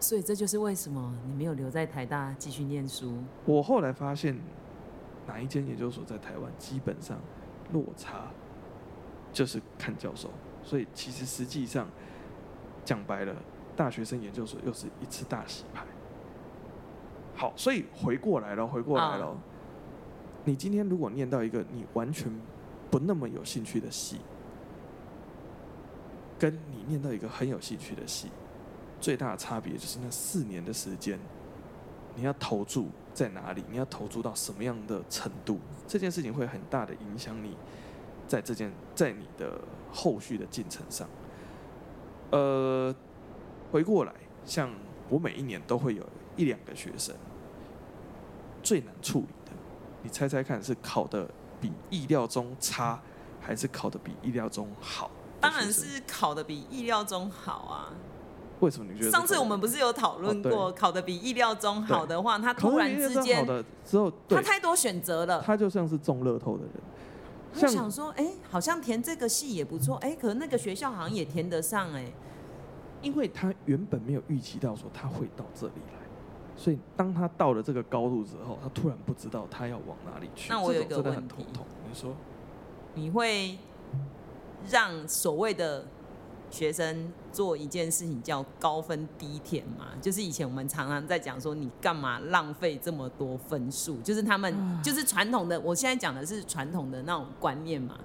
[0.00, 3.16] 所以这就是为什么你没有留在台大继续念书。
[3.44, 4.36] 我后来发现，
[5.28, 7.16] 哪一间研究所在台湾基本上
[7.72, 8.28] 落差
[9.32, 10.28] 就是看教授，
[10.62, 11.88] 所以其实实际上
[12.84, 13.34] 讲白了，
[13.74, 15.84] 大学生研究所又是一次大洗牌。
[17.34, 19.36] 好，所以回过来了，回过来了。
[20.44, 22.30] 你今天如果念到一个你完全
[22.90, 24.18] 不那么有兴趣的戏，
[26.38, 28.28] 跟你念到一个很有兴趣的戏，
[29.00, 31.18] 最大的差别就是那四年的时间，
[32.14, 33.64] 你要投注在哪里？
[33.70, 35.58] 你要投注到什么样的程度？
[35.86, 37.56] 这件事情会很大的影响你
[38.26, 39.60] 在这件在你的
[39.92, 41.08] 后续的进程上。
[42.30, 42.94] 呃，
[43.70, 44.12] 回过来，
[44.44, 44.70] 像
[45.08, 47.14] 我每一年都会有一两个学生
[48.62, 49.52] 最难处理的。
[50.02, 51.28] 你猜猜看，是考得
[51.60, 53.00] 比意料中差，
[53.40, 55.10] 还是考得比意料中好？
[55.40, 57.92] 当然是考得比意料中好啊！
[58.62, 59.10] 为什么你觉得？
[59.10, 63.44] 上次我们不是有讨论过，哦、考的比意料中好的话，他突然之间，
[63.84, 66.72] 之后他太多选择了，他就像是中乐透的人。
[67.54, 72.10] 我想说，哎、欸，好像填这个系也不错，哎、欸，可是那个学校好像也填得上，哎，
[73.02, 75.98] 因为他原本没有预期到说他会到这里来。
[76.54, 80.48] 所以，当他到了这个高度之后，他突然不知道他要往哪里去。
[80.50, 81.46] 那我有一个问题，
[81.88, 82.14] 你说，
[82.94, 83.58] 你会
[84.70, 85.86] 让所谓的
[86.50, 89.86] 学生做一件事情叫高分低填嘛？
[90.00, 94.00] 就是以前我们常常在讲说，你干嘛浪费这么多分数？
[94.02, 97.98] 就是他们就是传统的，我现在讲的是传统的那种观念嘛，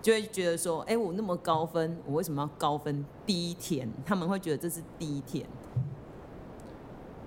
[0.00, 3.88] 就会觉得说，哎，我那么高分，我为什么要高分低填？
[4.04, 5.46] 他们会觉得这是低填。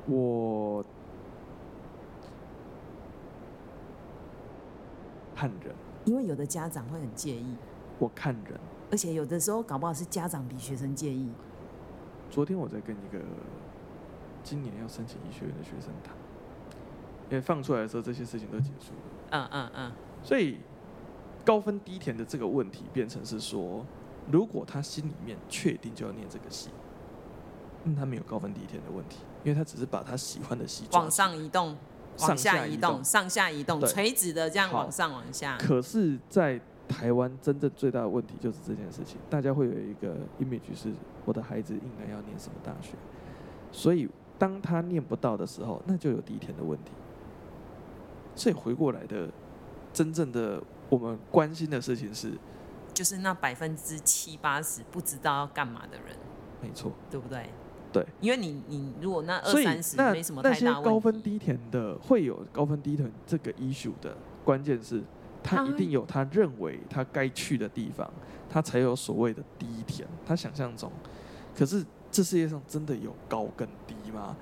[0.05, 0.83] 我
[5.35, 5.73] 看人，
[6.05, 7.55] 因为有的家长会很介意。
[7.99, 8.59] 我看人，
[8.93, 11.27] 而且有的时候搞不好是家长比学生介意。
[12.29, 13.19] 昨天我在跟一个
[14.43, 16.13] 今年要申请医学院的学生谈，
[17.27, 19.01] 因为放出来的时候这些事情都结束了。
[19.31, 19.91] 嗯嗯嗯。
[20.21, 20.59] 所以
[21.43, 23.83] 高分低填的这个问题变成是说，
[24.31, 26.69] 如果他心里面确定就要念这个系。
[27.85, 31.75] 嗯，他没有高分低填的问题，因为他只是把他喜欢的系往上移动，
[32.19, 35.57] 往下移动，上下移动，垂直的这样往上往下。
[35.57, 40.91] 可是，在台湾真正最大的问题就是这件事情，大家会有一个 image 是
[41.25, 42.95] 我的孩子应该要念什么大学，
[43.71, 46.91] 所以当他念不到的时候，那就有低填的问题。
[48.35, 49.29] 所以回过来的，
[49.93, 52.33] 真正的我们关心的事情是，
[52.93, 56.15] 就是那百分之七八十不知道要干嘛的人，
[56.61, 57.47] 没错，对不对？
[57.91, 65.03] 对，因为你你如果那二三十没什么太大问题，那些高分低填的会有高分低填这个 issue 的关键是，
[65.43, 68.09] 他一定有他认为他该去的地方，
[68.49, 70.07] 他才有所谓的第一天。
[70.25, 70.91] 他想象中，
[71.55, 74.35] 可是这世界上真的有高跟低吗？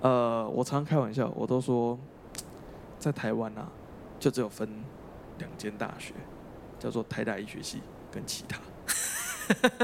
[0.00, 1.98] 呃，我常常开玩笑，我都说，
[2.98, 3.70] 在台湾啊，
[4.18, 4.68] 就只有分
[5.38, 6.14] 两间大学，
[6.78, 8.60] 叫做台大医学系跟其他，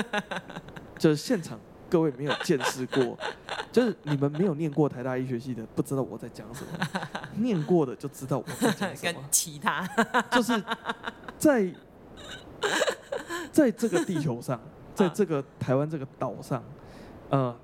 [0.99, 1.59] 就是现场。
[1.93, 3.19] 各位没有见识过，
[3.71, 7.01] 就是你们没有念过台大医学系的，不知道我在讲什么；
[7.37, 9.13] 念过的就知道我在讲什么。
[9.13, 9.87] 跟其他，
[10.31, 10.65] 就是
[11.37, 11.71] 在
[13.51, 14.59] 在这个地球上，
[14.97, 16.65] 在这个台湾这个岛上，
[17.29, 17.55] 呃，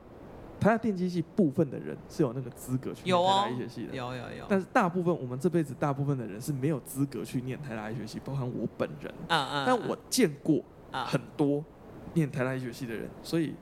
[0.61, 4.45] 台大电机系部分的人是有那个资格去念台大医学系的，有有有。
[4.47, 9.11] 但是大部分我们这辈子大部分的人是没有资格去念台大医学系，包含我本人。
[9.29, 9.65] 嗯嗯。
[9.67, 10.63] 但我见过
[10.93, 11.65] 很多
[12.13, 13.55] 念台大医学系的人，所以，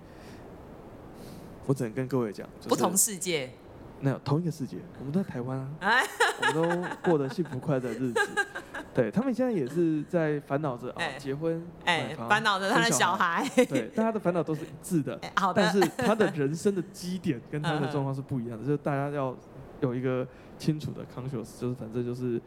[1.66, 3.50] 我只能跟各位讲，不同世界。
[3.98, 5.98] 没有同一个世界，我们都在台湾啊，
[6.54, 8.20] 我们都过得幸福快乐的日子。
[8.92, 13.48] 对，他们现在也是在烦恼着啊，结婚，哎，烦恼着他的小孩。
[13.56, 15.18] 对，大家的烦恼都是一致的。
[15.36, 15.62] 好的。
[15.62, 19.34] 但是他的人生的基点跟他的状况是不一样的，就是大家要
[19.80, 22.38] 有一个清楚的 conscious，就是反正就是，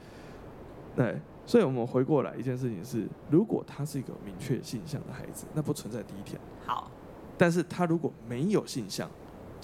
[0.95, 1.19] 对。
[1.47, 6.39] 所以我们回过来一件事情是，如果他是一个明确性向的孩子，那不存在第一天。
[6.63, 6.91] 好。
[7.39, 9.10] 但是他如果没有性向，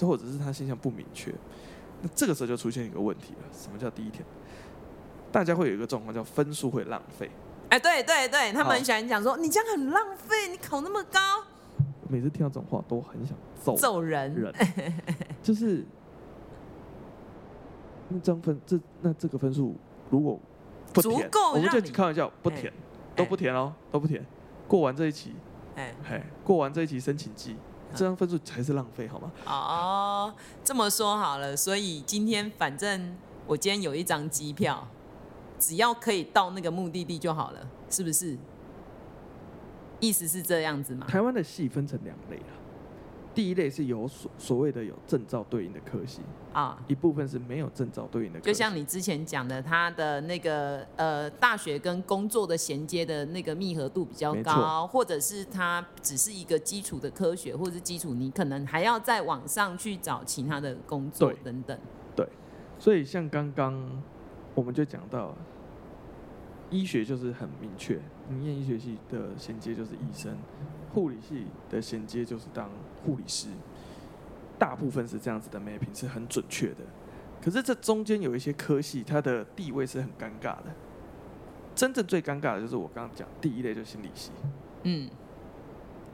[0.00, 1.32] 或者是他性向不明确，
[2.00, 3.40] 那这个时候就出现一个问题了。
[3.52, 4.24] 什么叫第一天？
[5.30, 7.30] 大家会有一个状况叫分数会浪费。
[7.68, 11.20] 哎，对对对，他们很喜欢讲说，你这样很浪费，你考那么高。
[12.08, 14.34] 每次听到这种话都很想揍揍人。
[14.34, 14.54] 人
[15.42, 15.84] 就是
[18.08, 19.76] 那张分这那这个分数
[20.08, 20.40] 如果
[20.94, 22.72] 不填，我们就开玩笑不填，
[23.14, 24.24] 都不填哦，都不填。
[24.68, 25.34] 过完这一期，
[25.76, 25.94] 哎，
[26.42, 27.56] 过完这一期申请季。
[27.94, 29.30] 这张分数才是浪费，好吗？
[29.46, 30.34] 哦，
[30.64, 34.86] 这么说好了，所以今天反正我今天有一张机票，
[35.58, 38.36] 只要可以到那个目的地就好了，是不是？
[40.00, 41.06] 意思是这样子吗？
[41.06, 42.52] 台湾的戏分成两类啊。
[43.36, 46.22] 第一类是有所所谓的有证照对应的科系
[46.54, 48.50] 啊，一部分是没有证照对应的科系。
[48.50, 61.78] 就像你之前讲的，他的那个呃大学跟工作的衔接的那个密合度比较高，或者是他只是一个基础的科学，或者是基础，你可能还要在网上去找其他的工作等等。
[62.16, 62.26] 对，
[62.78, 64.02] 所以像刚刚
[64.54, 65.36] 我们就讲到，
[66.70, 70.34] 医学就是很明确，你念医学系的衔接就是医生。
[70.94, 72.70] 护理系的衔接就是当
[73.06, 73.46] 护理师，
[74.58, 76.78] 大部分是这样子的 mapping 是很准确的。
[77.40, 80.64] 可是这中间有一些科系，它的地位是很尴尬的。
[81.76, 84.30] 真正最尴尬的就是我刚刚讲第一类就是心理系，
[84.82, 85.08] 嗯，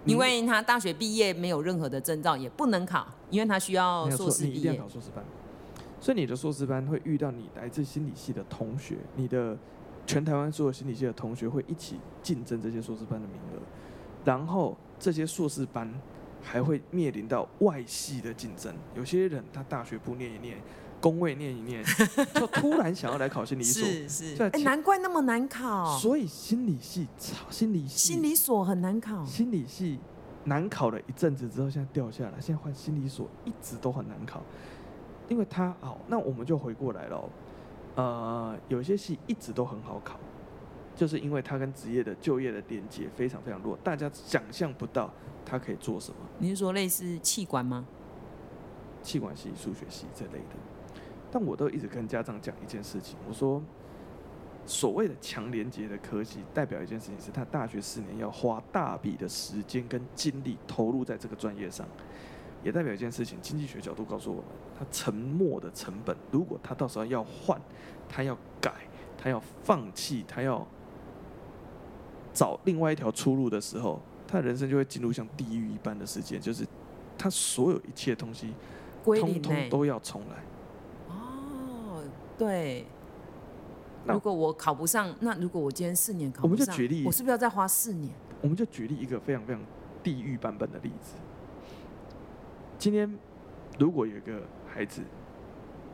[0.04, 4.54] 因为他大学毕业没有任何的证照，也不能考，因为他需要硕士毕业。
[4.54, 5.24] 你一定要考硕士班，
[6.00, 9.56] 所以你的硕士班会遇到你来自心理系的同学，你的
[10.04, 13.62] 全台湾所有心理系的同学会一起竞争这些硕士班的名额。
[14.24, 15.88] 然后这些硕士班
[16.42, 20.58] 还会面临到外系的竞争，有些人他大学不念一念，
[21.00, 21.82] 工位念一念，
[22.34, 25.96] 就突然想要来考心理 所，是是，哎，难怪那么难考。
[25.98, 27.06] 所以心理系，
[27.48, 29.24] 心理系，心理所很难考。
[29.24, 29.98] 心理系
[30.44, 34.42] 难考了一阵子之后，现在掉下来，现在换心理所一直都很难考，
[35.28, 37.30] 因为他好，那我们就回过来了，
[37.94, 40.18] 呃，有些系一直都很好考。
[40.94, 45.10] 就是因为他跟职业的就业的连接非常非常弱，大家想象不到
[45.44, 46.16] 他可以做什么。
[46.38, 47.86] 你是说类似气管吗？
[49.02, 50.56] 气管系、数学系这类的。
[51.30, 53.60] 但我都一直跟家长讲一件事情，我说
[54.66, 61.86] 所谓的强连接的科系，代表一件事情是他大学四年要花大笔的时间跟精力投入在这个专业上，
[62.62, 64.44] 也代表一件事情，经济学角度告诉我们，
[64.78, 67.58] 他沉没的成本，如果他到时候要换，
[68.08, 68.74] 他要改，
[69.16, 70.64] 他要放弃，他要。
[72.32, 76.66] 找另外一条出路的时候，他的人生就会进入像地狱一般的世界，就是
[77.18, 78.54] 他所有一切东西，
[79.04, 81.14] 通通都要重来。
[81.14, 82.02] 哦，
[82.38, 82.86] 对。
[84.04, 88.12] 如果我考不上，那如果我今天四年考不上，我们就举例，我是不是要再花四年？
[88.40, 89.62] 我们就举例一个非常非常
[90.02, 91.14] 地狱版本的例子。
[92.78, 93.16] 今天
[93.78, 95.02] 如果有一个孩子，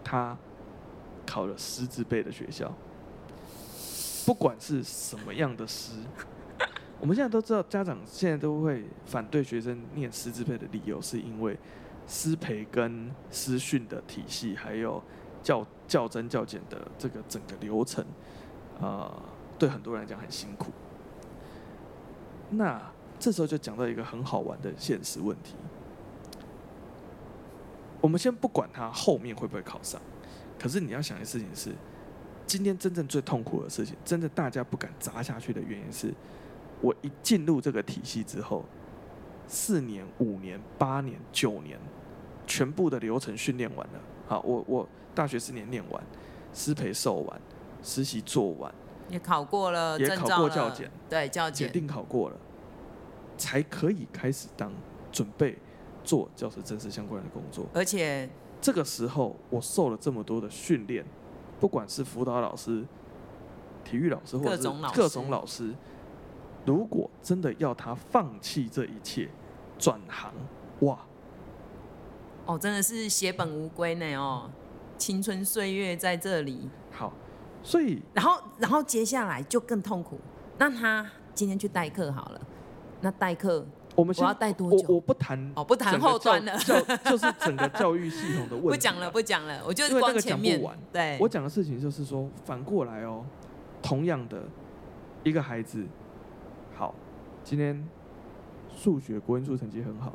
[0.02, 0.34] 他
[1.26, 2.72] 考了师资辈的学校。
[4.28, 5.92] 不管是什么样的师，
[7.00, 11.58] 我们现在都知道，家长现在都会反对学生念师资培的理由，是因为
[12.06, 15.02] 师培跟师训的体系，还有
[15.42, 18.04] 教教真教检的这个整个流程，
[18.78, 19.22] 啊、呃，
[19.58, 20.70] 对很多人来讲很辛苦。
[22.50, 22.78] 那
[23.18, 25.54] 这时候就讲到一个很好玩的现实问题，
[28.02, 29.98] 我们先不管他后面会不会考上，
[30.58, 31.72] 可是你要想的事情是。
[32.48, 36.12] 今天真正最痛苦的事情，真的大家不敢砸下去的原因是，
[36.80, 38.64] 我一进入这个体系之后，
[39.46, 41.78] 四年、五年、八年、九年，
[42.46, 44.00] 全部的流程训练完了。
[44.26, 46.02] 好，我我大学四年念完，
[46.54, 47.40] 师培受完，
[47.82, 48.74] 实习做完，
[49.10, 52.36] 也考过了，也考过教检，对教检，检定考过了，
[53.36, 54.72] 才可以开始当
[55.12, 55.58] 准备
[56.02, 57.66] 做教师真实相关的工作。
[57.74, 58.26] 而且
[58.58, 61.04] 这个时候，我受了这么多的训练。
[61.60, 62.84] 不管是辅导老师、
[63.84, 65.74] 体育老师，或者是各种老师，
[66.64, 69.28] 如果真的要他放弃这一切，
[69.78, 70.32] 转行，
[70.80, 70.98] 哇，
[72.46, 74.50] 哦，真的是血本无归呢哦，
[74.96, 76.68] 青春岁月在这里。
[76.92, 77.12] 好，
[77.62, 80.18] 所以然后然后接下来就更痛苦。
[80.58, 82.40] 那他今天去代课好了，
[83.00, 83.66] 那代课。
[83.98, 84.86] 我们我要带多久？
[84.88, 88.68] 我我不谈哦，不谈后端了，就就是整个教育系统的问题。
[88.70, 90.62] 不讲了，不讲了，我就光前面。
[90.92, 93.24] 对，我讲的事情就是说，反过来哦，
[93.82, 94.44] 同样的
[95.24, 95.84] 一个孩子，
[96.76, 96.94] 好，
[97.42, 97.84] 今天
[98.72, 100.12] 数学国文数成绩很好，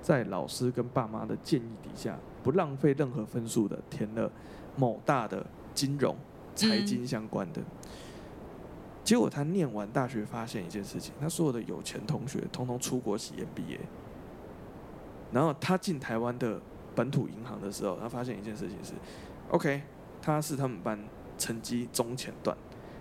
[0.00, 4.30] 在老师跟爸妈的建议底下，不浪费任何分数的填了
[4.76, 6.14] 某大的金融、
[6.54, 7.60] 财经相关的。
[7.60, 7.64] 嗯
[9.04, 13.78] 结果他念完大学，发现一件事情：他所有的有钱同学通通出国洗 MBA。
[15.30, 16.60] 然后他进台湾的
[16.94, 18.92] 本土银行的时候，他发现一件事情是
[19.50, 19.82] ：OK，
[20.22, 20.98] 他是他们班
[21.36, 22.56] 成绩中前段，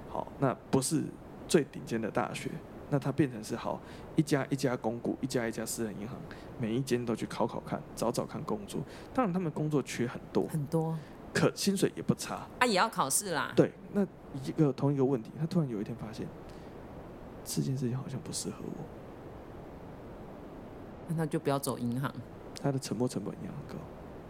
[0.10, 1.04] 好，那不是
[1.48, 2.50] 最顶尖的大学，
[2.90, 3.80] 那他变成是好
[4.16, 6.18] 一家一家公股，一家一家私人银行，
[6.60, 8.82] 每一间都去考考看，找找看工作。
[9.14, 10.98] 当然，他们工作缺很多，很多。
[11.34, 13.52] 可薪水也不差啊，也要考试啦。
[13.56, 14.06] 对，那
[14.46, 16.28] 一个同一个问题，他突然有一天发现，
[17.44, 18.86] 这件事情好像不适合我，
[21.08, 22.14] 那他就不要走银行。
[22.62, 23.76] 他的沉没成本一样高。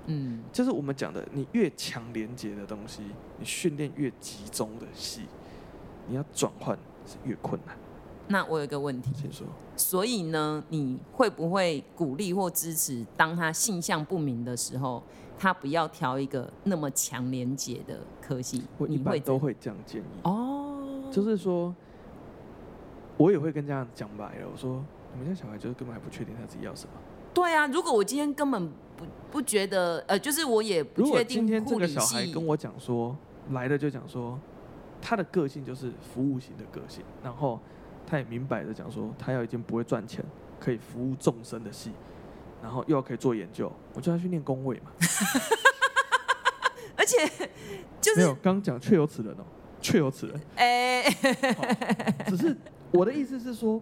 [0.07, 3.03] 嗯，就是我们讲的，你越强连接的东西，
[3.37, 5.27] 你训练越集中的戏，
[6.07, 7.77] 你要转换是越困难。
[8.27, 9.45] 那我有一个问题，请说。
[9.75, 15.01] 所以呢，你会不会鼓励或支持，当他性向不明的时候？
[15.35, 20.05] 他不要挑一个那么强连结的科系，我一般都会这样建议。
[20.23, 21.75] 哦，就是说，
[23.17, 24.81] 我也会跟家长讲白了，我说
[25.11, 26.91] 你们家小孩就是根本还不确定他自己要什么。
[27.33, 31.39] 对啊，如果我今天根本不不觉得，呃，就是我也不确定。
[31.39, 33.13] 今天这个小孩跟我讲说，
[33.49, 34.39] 来的就讲说，
[35.01, 37.59] 他的个性就是服务型的个性，然后
[38.05, 40.23] 他也明白的讲说，他要一件不会赚钱、
[40.59, 41.91] 可以服务众生的戏。
[42.61, 44.91] 然后又要可以做研究，我叫他去念工位嘛。
[46.95, 47.27] 而且
[47.99, 49.43] 就是没有，刚刚讲确有此人哦，
[49.81, 50.41] 确有此人。
[50.55, 52.55] 哎、欸，只是
[52.91, 53.81] 我的意思是说，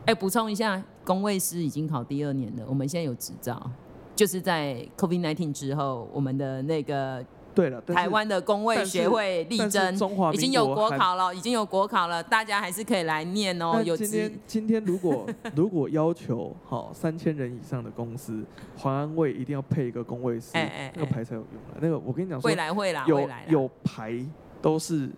[0.00, 3.70] 哎、欸，补充一下，工位师已经考第二年了，我们现在有执照，
[4.14, 7.24] 就是在 COVID nineteen 之后，我们的那个。
[7.54, 9.94] 对了，台湾的工位学会力争，
[10.32, 13.82] 已经有国考了，已经有国考了，大家还是可以来念哦。
[13.84, 18.42] 有今天今天如果 如果要求好三千人以上的公司，
[18.76, 21.78] 环安卫一定要配一个工位师，哎哎，那个牌才有用了。
[21.80, 24.18] 那个我跟你讲说，会来会来，有有牌
[24.60, 25.10] 都是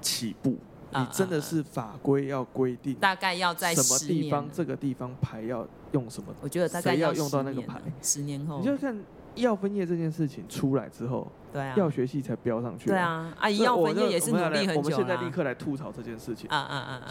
[0.00, 0.56] 起步，
[0.92, 6.32] 你真的是法规要规定，大概要在什么地方这个地方牌要用什么？
[6.40, 8.96] 我觉得大概要用到那个牌，十年后你就看。
[9.36, 12.88] 药分业这件事情出来之后，对啊，药学系才飙上去。
[12.90, 14.76] 对啊，阿姨药分业也是努力很久了。
[14.76, 16.48] 我们现在立刻来吐槽这件事情。
[16.50, 17.08] 啊啊啊啊！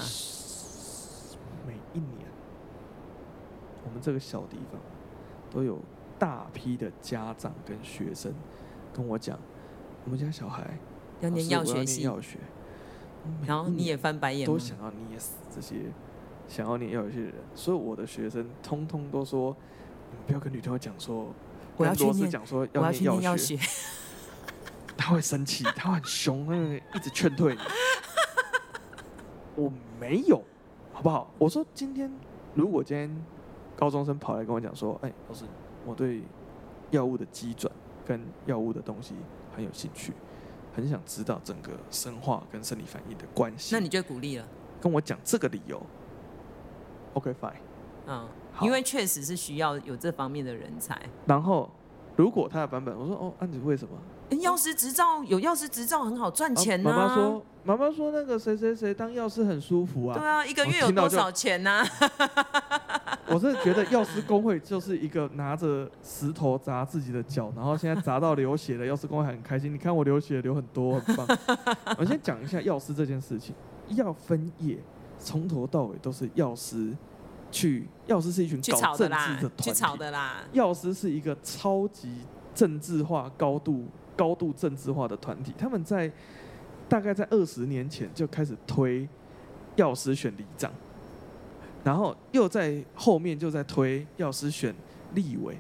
[1.68, 2.28] 每一年，
[3.86, 4.80] 我们这个小地方
[5.52, 5.80] 都有
[6.18, 8.34] 大批的家长跟学生
[8.94, 9.38] 跟我讲，
[10.06, 10.78] 我们家小孩
[11.20, 12.38] 要念药学系，药学，
[13.46, 15.76] 然后你也翻白眼，都想要捏死这些
[16.48, 17.36] 想要念药学的人。
[17.54, 19.56] 所以我的学生通通都说，
[20.12, 21.34] 你们不要跟女朋友讲说。
[21.78, 23.58] 我要去念，讲说要念药学，
[24.96, 27.62] 他会生气，他会很凶，他会一直劝退你。
[29.56, 30.42] 我没有，
[30.92, 31.32] 好不好？
[31.38, 32.12] 我说今天，
[32.56, 33.24] 如果今天
[33.76, 35.46] 高中生跑来跟我讲说，哎，老师，
[35.86, 36.24] 我对
[36.92, 37.72] 药物的机转
[38.06, 39.16] 跟药物的东西
[39.56, 40.14] 很有兴趣，
[40.76, 44.48] 很想知道整个生化跟生理反应的关系，那你就鼓励了，
[44.82, 45.82] 跟我讲这个理由。
[47.14, 47.54] OK，fine，
[48.08, 48.28] 嗯。
[48.62, 51.00] 因为确实是需要有这方面的人才。
[51.26, 51.70] 然后，
[52.16, 53.98] 如果他的版本，我说哦，安子为什么？
[54.42, 56.92] 药师执照有药师执照很好赚钱啊。
[56.92, 60.18] 妈妈说，妈妈说那个谁谁谁当药师很舒服啊。
[60.18, 61.72] 对啊，一个月有多少钱呢？
[61.72, 61.86] 啊？
[63.30, 69.74] 我是觉得药师工会就是一个拿着石头砸自己的脚，然后现在砸到流血了，药师工会很开心。
[69.74, 71.28] 你看我流血流很多，很棒。
[71.98, 73.56] 我先讲一下药师这件事情，
[73.90, 74.78] 药分业
[75.20, 76.92] 从头到尾都是药师。
[77.54, 80.44] 去药师是一群搞政治的团体，去炒的啦。
[80.52, 82.18] 药师是一个超级
[82.56, 83.86] 政治化、高度
[84.18, 85.54] 高度政治化的团体。
[85.56, 86.12] 他们在
[86.90, 89.08] 大概在二十年前就开始推
[89.76, 90.72] 药师选里长，
[91.84, 94.74] 然后又在后面就在推药师选
[95.14, 95.56] 立委，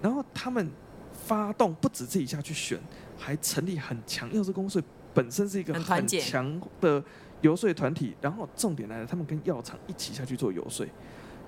[0.00, 0.70] 然后他们
[1.12, 2.80] 发动不止自己下去选，
[3.18, 4.82] 还成立很强药师公会，
[5.12, 7.02] 本身是一个很强的
[7.40, 8.16] 游说团体。
[8.20, 10.86] 然后重点来了，他们跟药厂一起下去做游说。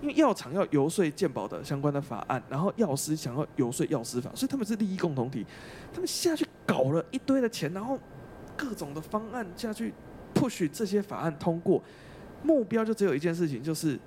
[0.04, 5.46] 因为药厂要游说健保的相关的法案，然后药师想要游说药师法，所以他们是利益共同体。
[5.94, 7.98] 他们下去搞了一堆的钱，然后
[8.54, 9.94] 各种的方案下去
[10.34, 11.82] push 这些法案通过，
[12.42, 13.98] 目标就只有一件事情，就是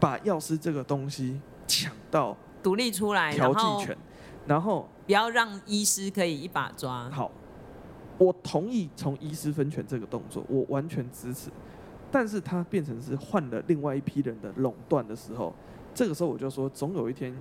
[0.00, 3.94] 把药师这个东西抢到独立出来，调剂权，
[4.46, 7.10] 然后不要让医师可以一把抓。
[7.10, 7.30] 好，
[8.16, 11.50] 我同意从医师分权这个动作，我完全支持。
[12.10, 15.54] 但是它变成是换了另外一批人的垄断的时候，
[15.94, 17.34] 这个时候我就说，总有一天。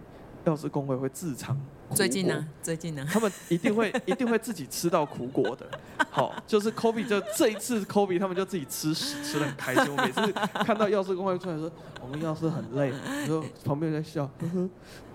[0.45, 1.59] 药师工会会自尝。
[1.93, 2.47] 最近呢？
[2.63, 3.05] 最近呢？
[3.11, 5.67] 他们一定会 一定会自己吃到苦果的。
[6.09, 9.83] 好，就是 Kobe 就这一次 Kobe 他们就自己吃屎吃的很开心。
[9.93, 10.21] 我每次
[10.63, 11.69] 看到药师工会出来说，
[12.01, 14.23] 我们药师很累，然后旁边在笑。
[14.39, 14.69] 呵呵。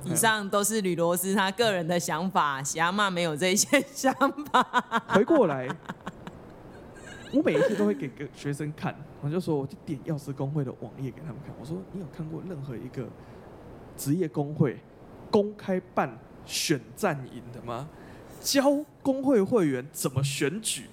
[0.04, 4.12] 以上都是吕罗斯他个人的想法，喜阿妈没有这些想
[4.52, 4.62] 法。
[5.08, 5.66] 回过来，
[7.32, 11.54] 我每一次都会给个学生看，我就说我就点药师工会的网页给他们看。
[11.58, 13.08] 我说你有看过任何一个
[13.96, 14.78] 职业工会？
[15.30, 17.88] 公开办选战营的吗？
[18.42, 18.62] 教
[19.02, 20.84] 工会会员怎么选举，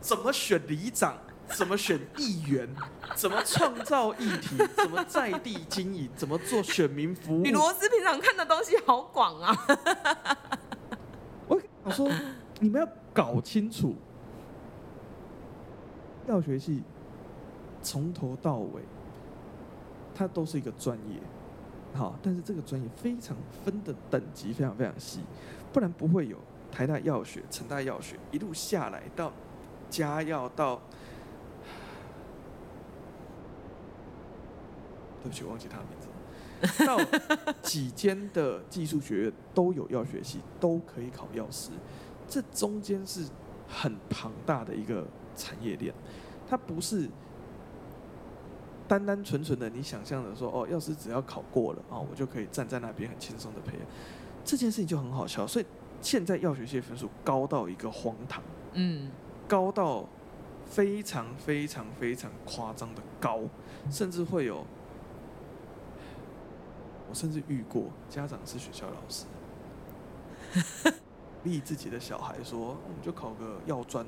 [0.00, 1.18] 怎么选里长，
[1.48, 2.68] 怎么选议员，
[3.16, 7.42] 怎么创造议题，怎么在地经营，怎么做选民服务。
[7.42, 9.56] 你罗斯平常看的东西好广啊！
[11.48, 12.08] 我我说
[12.60, 13.96] 你们要搞清楚，
[16.26, 16.82] 药学系
[17.82, 18.82] 从头到尾，
[20.14, 21.20] 它都是一个专业。
[21.94, 25.20] 好，但是这个专业非常分的等级非常非常细，
[25.72, 26.38] 不然不会有
[26.70, 29.30] 台大药学、成大药学一路下来到
[29.90, 30.76] 嘉药到，
[35.22, 36.98] 对不起，忘记他的名字，到
[37.60, 41.72] 几间的技术学院都有药学系，都可以考药师，
[42.26, 43.26] 这中间是
[43.68, 45.06] 很庞大的一个
[45.36, 45.94] 产业链，
[46.48, 47.08] 它不是。
[48.88, 53.86] 单单纯纯的，你想象的说，哦，要是只要考过了啊，我就可以站在那边很轻松的培养，
[54.44, 55.46] 这件事情就很好笑。
[55.46, 55.64] 所以
[56.02, 58.42] 现在药学系分数高到一个荒唐，
[58.74, 59.10] 嗯，
[59.48, 60.04] 高到
[60.66, 63.40] 非常非常非常夸张的高，
[63.90, 64.66] 甚至会有，
[67.08, 69.24] 我甚至遇过家长是学校老师，
[71.44, 74.04] 立自己的小孩说，我们就考个药专，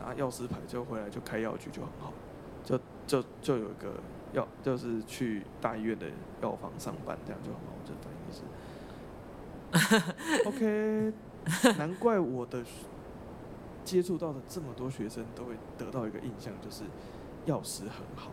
[0.00, 2.12] 拿药师牌就回来就开药局就很好，
[2.64, 3.92] 就就就有一个。
[4.32, 6.06] 药就是去大医院的
[6.40, 7.72] 药房上班，这样就很好。
[7.74, 8.12] 我这反
[9.74, 12.62] 应是， OK， 难怪我的
[13.84, 16.84] 接触到的这么多学生都会得到一个印象，就是
[17.44, 18.30] 药师很好。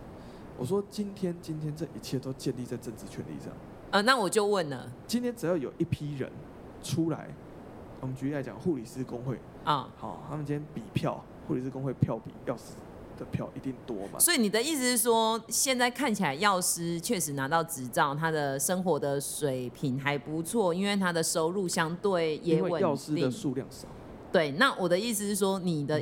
[0.55, 3.51] 我说今天今天这一切都建立在政治权利上。
[3.89, 6.32] 呃，那我就问了，今天只要有一批人
[6.84, 7.30] 出来，
[7.99, 12.74] 我们举例来讲，护理师工会啊，好，他们今天比票，护理师工会票比药师。
[13.18, 14.20] 的票一定多嘛？
[14.20, 22.80] 所以你的意思是说，现在看起来药师确实拿到执照，他的生活的水平还不错，因为他的收入相对也稳定。
[22.82, 23.88] 药师的数量少。
[24.32, 26.00] 对，那我的意思是说，你的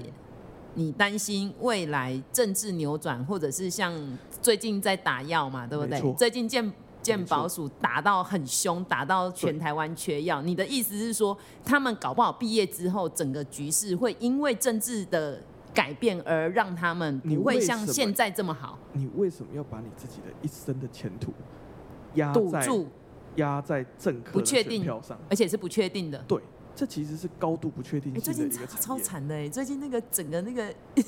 [0.74, 3.94] 你担心未来政治扭转，或者是像
[4.42, 6.14] 最近在打药嘛，对不对？
[6.16, 6.70] 最近健
[7.06, 10.42] 健保署打到很凶，打到全台湾缺药。
[10.42, 15.42] 你的意思是说，他们搞不好毕业之后，整个局势会因为政治的。
[15.76, 18.80] 改变而让他们不会像现在这么好。
[18.94, 21.34] 你为什么要把你自己的一生的前途
[22.14, 22.66] 压在
[23.36, 25.20] 压在政客的选票上？
[25.30, 26.18] 而且是不确定的。
[26.20, 26.42] 对，
[26.74, 29.50] 这其实是高度不确定性的一个、欸、最近超惨的哎！
[29.50, 30.74] 最近那个整个那个，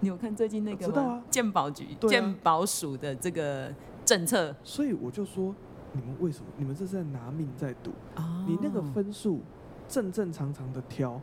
[0.00, 1.22] 你有看最近那个。
[1.30, 3.72] 健保局、啊、健保署的这个
[4.08, 4.56] 政策。
[4.64, 5.54] 所以我就说，
[5.92, 6.46] 你们为什么？
[6.56, 8.44] 你们这是在拿命在赌、哦？
[8.48, 9.42] 你那个分数
[9.86, 11.20] 正正常常的挑。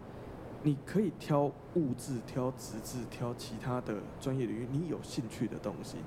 [0.64, 1.44] 你可以挑
[1.76, 5.98] 物质、挑职志、挑其他的专业领域，你有兴趣的东西。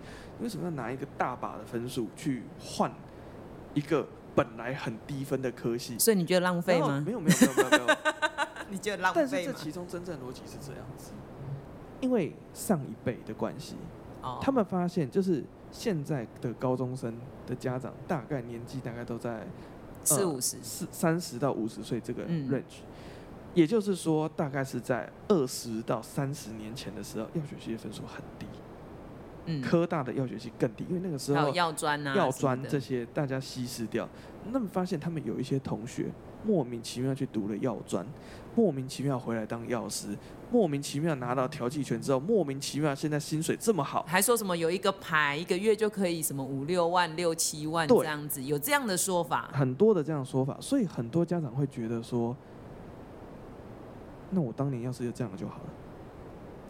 [0.40, 2.90] 为什么要拿一个大把的分数去换
[3.72, 4.04] 一个
[4.34, 5.96] 本来很低分的科系？
[5.96, 7.00] 所以你觉得浪费吗？
[7.06, 7.86] 没有没有没有没有没有。
[7.86, 7.98] 没有
[8.68, 9.20] 你觉得浪费？
[9.20, 11.12] 但是这其中真正逻辑是这样子，
[12.00, 13.76] 因为上一辈的关系，
[14.40, 17.14] 他们发现就是现在的高中生
[17.46, 19.46] 的家长大概年纪大概都在
[20.04, 22.82] 四五十、四三十到五十岁这个 range。
[23.54, 28.46] 也就是说，大概是在二十到三十年前的时候，药学系的分数很低。
[29.46, 34.06] 嗯，科大的药学系更低，因为那个时候药专啊、药专这些大家稀释掉。
[34.52, 36.12] 那么发现他们有一些同学
[36.45, 38.07] 莫名其妙去读了药专，
[38.55, 40.16] 莫名其妙回来当药师，
[40.51, 52.36] 莫名其妙拿到调剂权之后，莫名其妙现在薪水这么好，还说什么有一个牌一个月就可以什么五六万、六七万这样子，有这样的说法，很多的这样的说法，所以很多家长会觉得说。
[54.30, 55.70] 那我当年要是就这样就好了。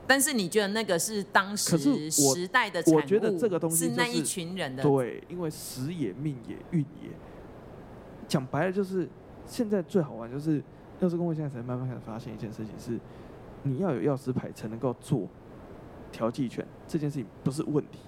[0.07, 2.97] 但是你觉得那个是当时时代的产物？
[2.97, 4.83] 我觉得这个东西是那一群人的。
[4.85, 7.11] 对，因为时也命也运也。
[8.29, 9.09] 讲白了就是，
[9.49, 10.62] 现在最好玩就是
[11.01, 13.01] 药师公会现在才慢慢开始发现一件事情是，
[13.62, 15.26] 你要有药师牌才能够做
[16.12, 17.99] 调剂权，这件事情不是问题，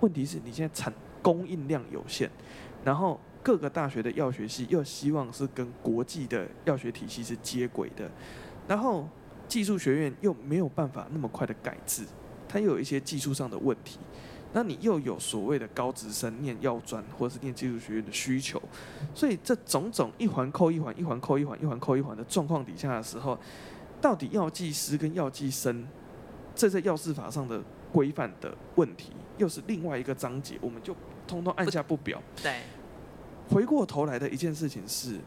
[0.00, 2.30] 问题是你现在产供应量有限，
[2.84, 8.10] 然后各个大学的药学系又希望是跟国际的药学体系是接轨的，
[8.68, 9.08] 然后
[9.48, 12.04] 技术学院又没有办法那么快的改制，
[12.48, 13.98] 它又有一些技术上的问题。
[14.56, 18.62] 那你又有所谓的高职生念药专或者是念技术学院的需求，
[19.12, 23.36] 所以这种种一环扣一环，一环扣一环，一环扣一环的状况底下的时候，
[24.00, 25.84] 到底药剂师跟药剂生
[26.54, 27.60] 这在药事法上的
[27.92, 30.94] 规范的问题，又是另外一个章节，我们就
[31.26, 32.22] 通通按下不表。
[32.40, 32.60] 对，
[33.50, 35.18] 回过头来的一件事情是，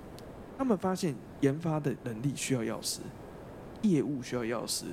[0.58, 3.02] 他们发现研发的能力需要药师，
[3.82, 4.86] 业务需要药师。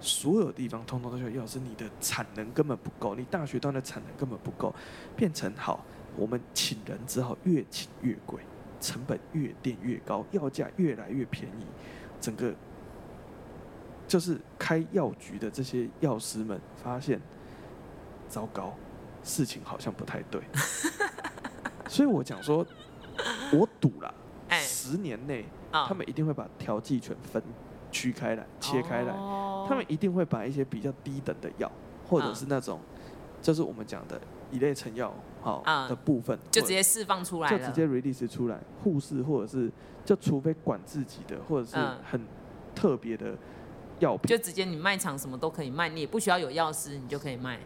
[0.00, 4.74] 所有地方通通都需要药师，你的产能根本不够，你大学端的产能根本不够，
[5.16, 5.84] 变成好，
[6.16, 8.40] 我们请人只好越请越贵，
[8.80, 11.66] 成本越垫越高，药价越来越便宜，
[12.20, 12.54] 整个
[14.06, 17.20] 就是开药局的这些药师们发现，
[18.28, 18.74] 糟糕，
[19.24, 20.40] 事情好像不太对，
[21.88, 22.64] 所以我讲说，
[23.52, 24.14] 我赌了，
[24.50, 27.42] 十年内他们一定会把调剂权分。
[27.90, 29.12] 区开来，切开来，
[29.68, 31.70] 他们一定会把一些比较低等的药，
[32.08, 32.80] 或者是那种，
[33.40, 34.20] 就是我们讲的
[34.50, 35.12] 乙类成药，
[35.42, 38.58] 好的部分，就直接释放出来，就直接 release 出来。
[38.82, 39.70] 护士或者是，
[40.04, 41.76] 就除非管自己的，或者是
[42.10, 42.20] 很
[42.74, 43.34] 特别的
[43.98, 47.58] 药品，就直接你卖场什么都可以卖，你也不需要有药师，你就可以卖。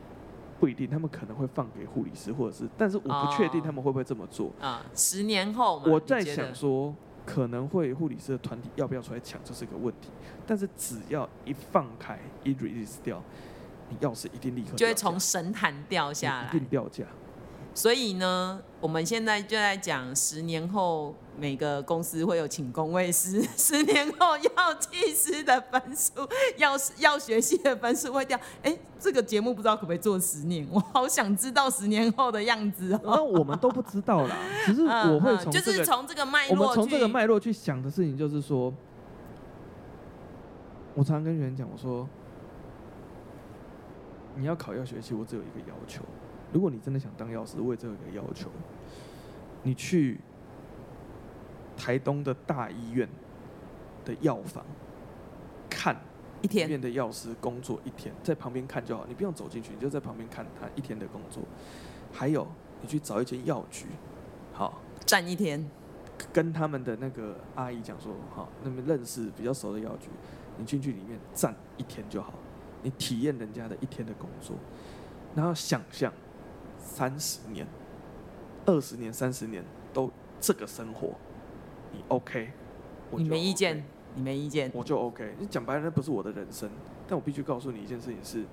[0.60, 4.52] 不一定，他们可能会放给护理师，或者是，但是我不确定他们会不会这么做。
[4.60, 6.94] 啊，十年后，我在想说。
[7.24, 10.08] 可能会护理师的团体要不要出来抢，这是一个问题。
[10.46, 13.22] 但是只要一放开，一 release 掉，
[13.88, 17.04] 你钥匙一定立刻就会从神坛掉下来，一定掉价。
[17.74, 26.12] 所以呢，我们现在就在讲，十年后每个公司会有请工位师， 十年后药剂师的分数，
[26.58, 28.38] 药药学系的分数会掉。
[28.62, 30.66] 哎、欸，这个节目不知道可不可以做十年？
[30.70, 33.00] 我好想知道十年后的样子哦。
[33.16, 38.72] 那我们都不知道啦， 只是我会从、这个、就是从这个脉络，我们从这个脉络去想的事情，就是说，
[40.94, 42.06] 我常常跟学员讲，我说，
[44.36, 46.02] 你要考药学系，我只有一个要求。
[46.52, 48.50] 如果你真的想当药师，我也只有一个要求，
[49.62, 50.20] 你去
[51.76, 53.08] 台东的大医院
[54.04, 54.64] 的药房
[55.68, 55.96] 看
[56.40, 61.42] 一天，医院的药师工作一天，在旁边看就好，你不用走进去，你就在旁边看他一天的工作。
[62.12, 62.46] 还有，
[62.80, 63.86] 你去找一间药局，
[64.52, 65.68] 好站一天，
[66.32, 70.08] 跟他们的那个阿姨讲说，好，那么认识比较熟的药局，
[70.58, 72.34] 你进去里面站一天就好，
[72.82, 74.56] 你体验人家的一天的工作，
[75.34, 76.12] 然后想象。
[76.84, 77.64] 三十年、
[78.66, 79.64] 二十年、三十年
[79.94, 80.10] 都
[80.40, 81.14] 这个生活，
[81.92, 82.50] 你 OK？
[83.12, 83.84] 你没意见？
[84.14, 84.70] 你没意见？
[84.74, 85.34] 我就 OK。
[85.38, 86.68] 你讲白了，那不是我的人生，
[87.06, 88.44] 但我必须告诉你一件事情是：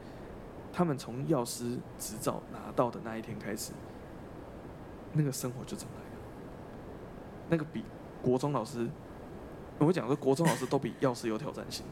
[0.72, 3.72] 他们从药师执照拿到的那一天开始，
[5.14, 6.18] 那个生活就怎么来的。
[7.50, 7.84] 那个比
[8.22, 8.88] 国中老师。
[9.88, 11.86] 我讲说，国中老师都比药师有挑战性。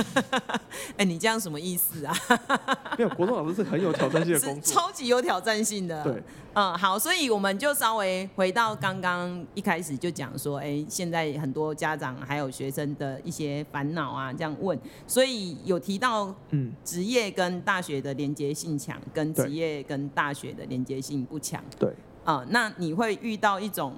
[0.98, 2.14] 哎，你这样什么意思啊？
[2.98, 6.04] 没有，国中老师是很有挑战性的 工作，超级有挑战性的。
[6.04, 21.62] 对，嗯，好，所以我们就稍微回到刚刚一开始就讲说，哎，现在很多家长还有学生的一些烦恼啊，这样问，所以有提到，嗯，职业跟大学的连接性强，跟职业跟大学的连接性不强。
[21.78, 21.88] 对，
[22.24, 23.94] 啊、嗯，那你会遇到一种。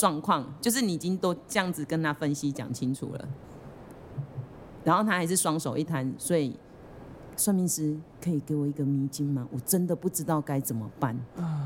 [0.00, 3.28] 状况就是你已经都这样子跟他分析讲清楚了，
[4.82, 6.58] 然后他还是双手一摊，所以
[7.36, 9.46] 算命师可以给我一个迷津吗？
[9.52, 11.14] 我真的不知道该怎么办。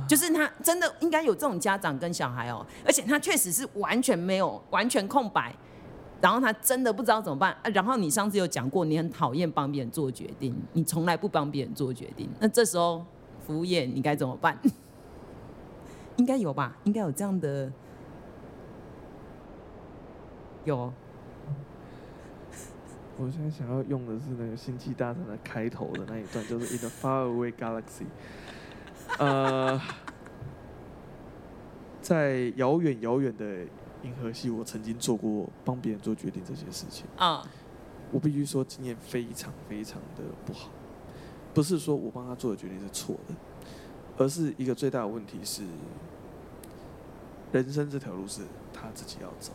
[0.09, 5.55] 就是他真的应该有这种家长跟小孩哦，而且他确实是完全没有完全空白，
[6.21, 7.57] 然后他真的不知道怎么办。
[7.73, 12.29] 然后你上次有讲过，你很讨厌帮别人做决定，你从来不帮别人做决定。
[12.41, 13.05] 那这时候
[13.47, 14.59] 服务业你该怎么办？
[16.17, 16.77] 应该有吧？
[16.85, 17.73] 应该有这样的。
[20.65, 20.77] 有，
[23.19, 28.07] 我现在想要用的是那个《星际大战》的开头的那一段，就是 In a faraway galaxy。
[29.19, 29.81] 呃，
[32.01, 33.67] 在遥远遥远的
[34.03, 37.07] 银河系，我曾经做过帮别人做决定这些事情。
[37.17, 37.47] 啊，
[38.11, 40.71] 我必须说经验非常非常的不好。
[41.53, 43.35] 不是说我帮他做的决定是错的，
[44.17, 45.63] 而是一个最大的问题是，
[47.53, 48.43] 人生这条路是
[48.73, 49.53] 他自己要走。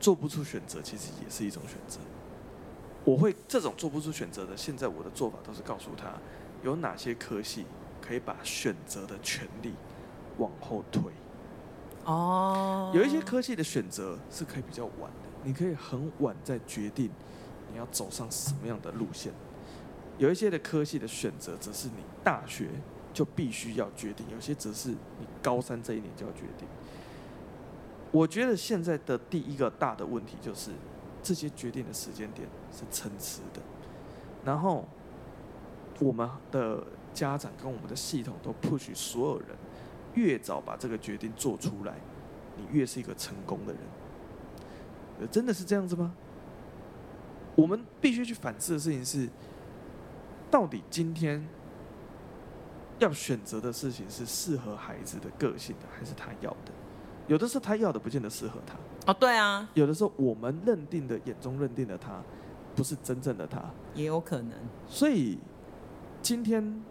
[0.00, 2.00] 做不出选择，其实也是一种选择。
[3.04, 6.14] 我会这种做不出选择的，现在我的做法都是告诉他，
[6.64, 7.64] 有哪些科系
[8.00, 9.72] 可以把选择的权利
[10.38, 11.02] 往后推。
[12.04, 12.90] 哦。
[12.94, 17.10] 有一些科系的选择是可以比较晚的，你可以很晚再决定
[17.70, 19.32] 你要走上什么样的路线。
[20.18, 22.68] 有一些的科系的选择，则是你大学
[23.14, 26.68] 就必须要决定，有些则是你高三这一年就要决定。
[28.12, 30.72] 我觉得现在的第一个大的问题就是，
[31.22, 33.60] 这些决定的时间点是参差的，
[34.44, 34.88] 然后
[36.00, 36.84] 我们的
[37.14, 39.48] 家长跟我们的系统都 push 所有人，
[40.14, 41.94] 越早把这个决定做出来，
[42.56, 43.82] 你越是一个成功的人。
[45.20, 46.14] 呃真的是这样子吗？
[47.54, 49.28] 我们必须去反思的事情是，
[50.50, 51.46] 到底今天
[52.98, 56.72] 要选择的事情是适合孩子的个性的，还是他要的？
[57.30, 58.74] 有的时候他要的不见得适合他。
[59.06, 59.70] 哦，对啊。
[59.74, 62.20] 有的时候我们认定的眼中认定的他，
[62.74, 63.62] 不是真正的他。
[63.94, 64.52] 也有可能。
[64.88, 65.38] 所以
[66.20, 66.82] 今天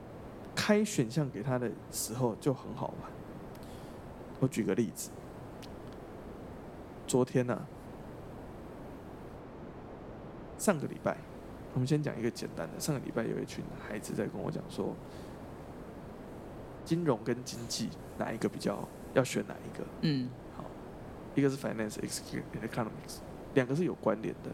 [0.56, 3.12] 开选项给他的时候就很好玩。
[4.40, 5.10] 我举个例子，
[7.06, 7.68] 昨天呢、啊。
[10.58, 11.18] 上个礼拜，
[11.74, 12.80] 我们先讲一个简单的。
[12.80, 14.96] 上个礼拜有一群孩子在跟我讲说，
[16.86, 19.84] 金融跟经济哪一个比较要选哪一个？
[20.01, 20.64] 嗯，好，
[21.36, 21.97] 一个是 finance
[22.62, 23.20] economics，
[23.53, 24.51] 两个是有关联的。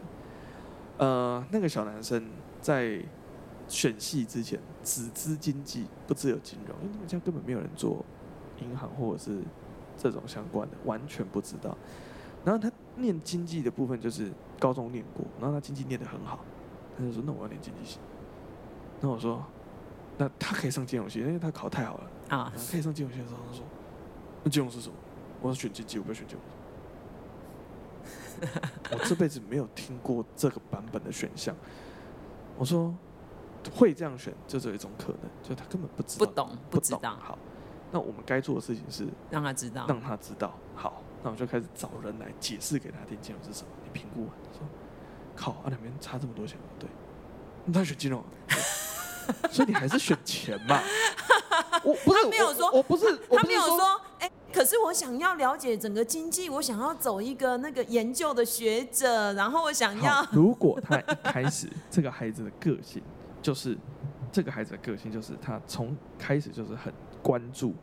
[0.98, 2.28] 呃，那个小男生
[2.60, 3.02] 在
[3.68, 8.04] 选系之前只知经济，不知有金融，因为那个家根本没有人做
[8.60, 9.42] 银行或者是
[9.98, 11.76] 这种相关的，完全不知道。
[12.44, 16.44] 然后他念经济的部分就是高中念过，然后他经济念得很好，
[16.96, 17.98] 他就说：“那我要念经济系。”
[19.02, 19.44] 那我说
[20.16, 23.64] ：“那他可以上金融系，因为他考太好了啊。”可以上金融系的时候，他说
[24.46, 24.94] ：“那金融是什么？”
[25.42, 26.44] 我要：“选经济，我不要选金融。
[28.92, 31.52] ”我这辈子没有听过这个版本的选项。
[32.56, 32.94] 我说
[33.74, 37.36] ：“会这样选，就只有一种可能，就他根本不知道，不懂，不知道。”好，
[37.90, 40.54] 那我们该做的事情是让他知道，让他知道。
[40.74, 41.02] 好。
[41.24, 43.70] 那我就开始找人来解释给他听，金融是什么？
[43.82, 44.60] 你评估完，说
[45.34, 46.88] 靠，啊两边差这么多钱，对，
[47.64, 48.22] 那他选金融，
[49.50, 50.80] 所以你还是选钱嘛？
[51.82, 60.26] 我不是他没有说，我，我不是，他没有说，哎、欸，可是我想要了解整个经济，我想要走一个那个研究的学者，然后我想要。
[60.32, 63.02] 如果他一开始这个孩子的个性
[63.42, 63.76] 就是
[64.32, 66.90] 这个孩子的个性就是他从开始就是很
[67.22, 67.74] 关注。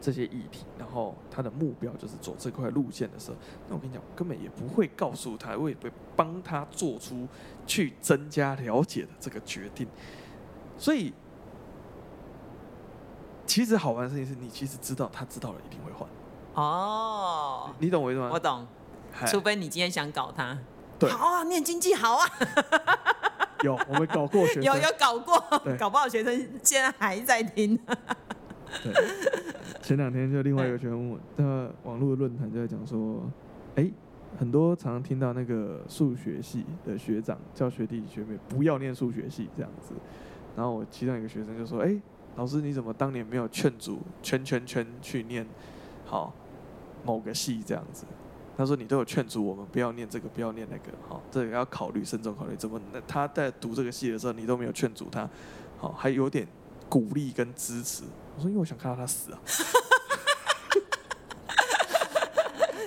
[0.00, 3.36] 这些议题，然后他的目标就是走这块路线的时候，
[3.68, 7.26] 那我跟你讲，我根本也不会告诉他，我也不会帮他做出
[7.66, 9.86] 去增加了解的这个决定。
[10.76, 11.14] 所以，
[13.46, 16.08] 其实好玩的事情是你其实知道，他知道了一定会换。
[16.54, 18.30] 哦，你懂我意思吗？
[18.32, 18.66] 我懂，
[19.26, 20.58] 除非你今天想搞他。
[20.98, 22.26] 对，好啊，念经济好啊。
[23.64, 25.42] 有，我们搞过学生，有有搞过，
[25.78, 26.32] 搞不好学生
[26.62, 27.78] 现在还在听。
[28.82, 28.92] 对，
[29.82, 31.44] 前两天就另外一个学生问，在
[31.84, 33.22] 网络论坛就在讲说，
[33.76, 33.90] 哎，
[34.38, 39.94] 很多常常听到那个数学系的学长叫学弟学妹不要念数学系这样子，
[40.56, 41.96] 然后我其中一个学生就说，哎，
[42.36, 45.46] 老师你怎么当年没有劝阻圈圈圈去念
[46.04, 46.32] 好
[47.04, 48.04] 某个系这样子？
[48.56, 55.28] 他说你都有劝阻我们不要念这个不要念那个，好，这个要考虑慎重考虑，怎么那他在读这个系的时候你都没有劝阻他，
[55.76, 56.46] 好，还有点
[56.88, 58.04] 鼓励跟支持。
[58.36, 59.40] 我说，因为我想看到他死啊！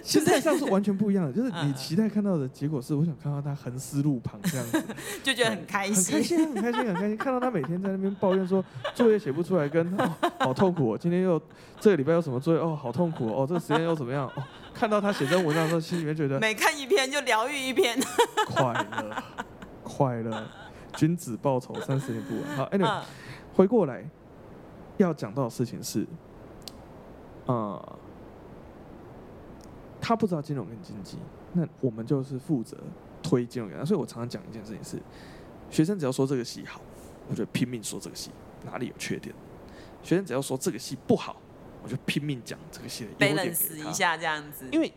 [0.07, 4.81] 现在上是完全不一样的，就是你期待看到的结果是，我想看到他横尸路旁这样子，
[5.21, 7.17] 就觉得很开心，很开心，很开心，很开心。
[7.17, 8.63] 看到他每天在那边抱怨说
[8.95, 11.37] 作业写不出来，跟哦好痛苦哦，今天又
[11.81, 14.43] 这个礼拜有什么作业哦，好痛苦哦，这个时间又怎么样哦？
[14.73, 17.99] 看到他写这篇文章的时候，心里面觉得每看一篇就疗愈一篇，
[18.47, 19.23] 快乐，
[19.83, 20.47] 快乐，
[20.95, 22.55] 君子报仇三十年不晚。
[22.55, 23.01] 好，Anyway，
[23.53, 24.09] 回过来。
[24.97, 26.07] 要讲到的事情是，
[27.45, 27.99] 呃，
[30.07, 31.17] 他不知道金融跟经济，
[31.51, 32.77] 那我们就是负责
[33.21, 33.83] 推金融给他。
[33.83, 34.97] 所以我常常讲一件事情是，
[35.69, 36.79] 学生只要说这个系好，
[37.29, 38.31] 我就拼命说这个系
[38.63, 39.35] 哪里有缺点；
[40.01, 41.35] 学生只要说这个系不好，
[41.83, 43.89] 我就拼命讲这个系的优点给他。
[43.89, 44.89] 一下这样子，因为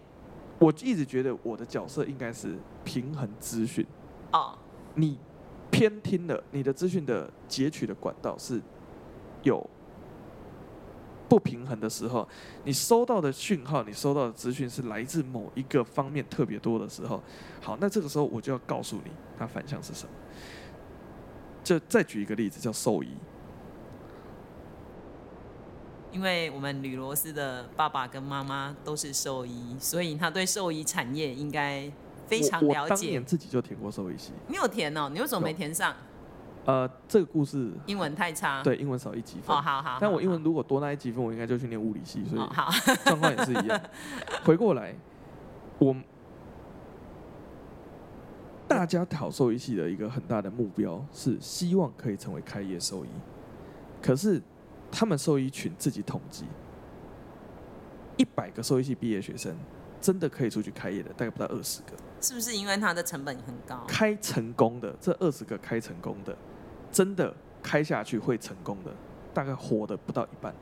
[0.60, 3.84] 我一直觉得我的角色应该是平衡资讯。
[4.32, 4.56] 哦，
[4.94, 5.18] 你
[5.72, 8.62] 偏听了，你的资讯的截取的管道是
[9.42, 9.68] 有。
[11.30, 12.28] 不平衡的时候，
[12.64, 17.22] 你收到的讯号，你收到的资讯是来自某一个方面特别多的时候，
[17.60, 20.10] 好，那这个时候我就要告诉你，它反向是什么。
[21.62, 23.08] 就再举一个例子，叫兽医。
[26.10, 31.88] 因为我们吕罗斯的爸爸跟妈妈都是兽医，所以他对兽医产业应该
[32.26, 32.78] 非常了解。
[32.78, 34.32] 我，我当年自己就填过兽医系。
[34.48, 35.08] 你有填哦？
[35.08, 35.94] 你为什么没填上？
[36.66, 39.56] 呃，这个故事英文太差，对，英文少一级分。
[39.56, 39.98] 哦，好好。
[40.00, 42.70] 但我英文如果多那一级分，我应该就去念物理系，所以好，
[43.04, 43.80] 状况也是一样。
[44.44, 44.94] 回过来，
[45.78, 45.96] 我
[48.68, 53.08] 大家考兽医系的一个很大的目标是希望可以成为开业兽医，
[54.02, 54.40] 可是
[54.92, 56.44] 他们兽医群自己统计，
[58.16, 59.56] 一百个兽医系毕业学生
[60.00, 61.92] 真的可以出去开业的，大概不到二十个。
[62.20, 63.82] 是不是因为它的成本很高？
[63.88, 66.36] 开成功的这二十个开成功的，
[66.90, 68.92] 真的开下去会成功的，
[69.32, 70.54] 大概活的不到一半。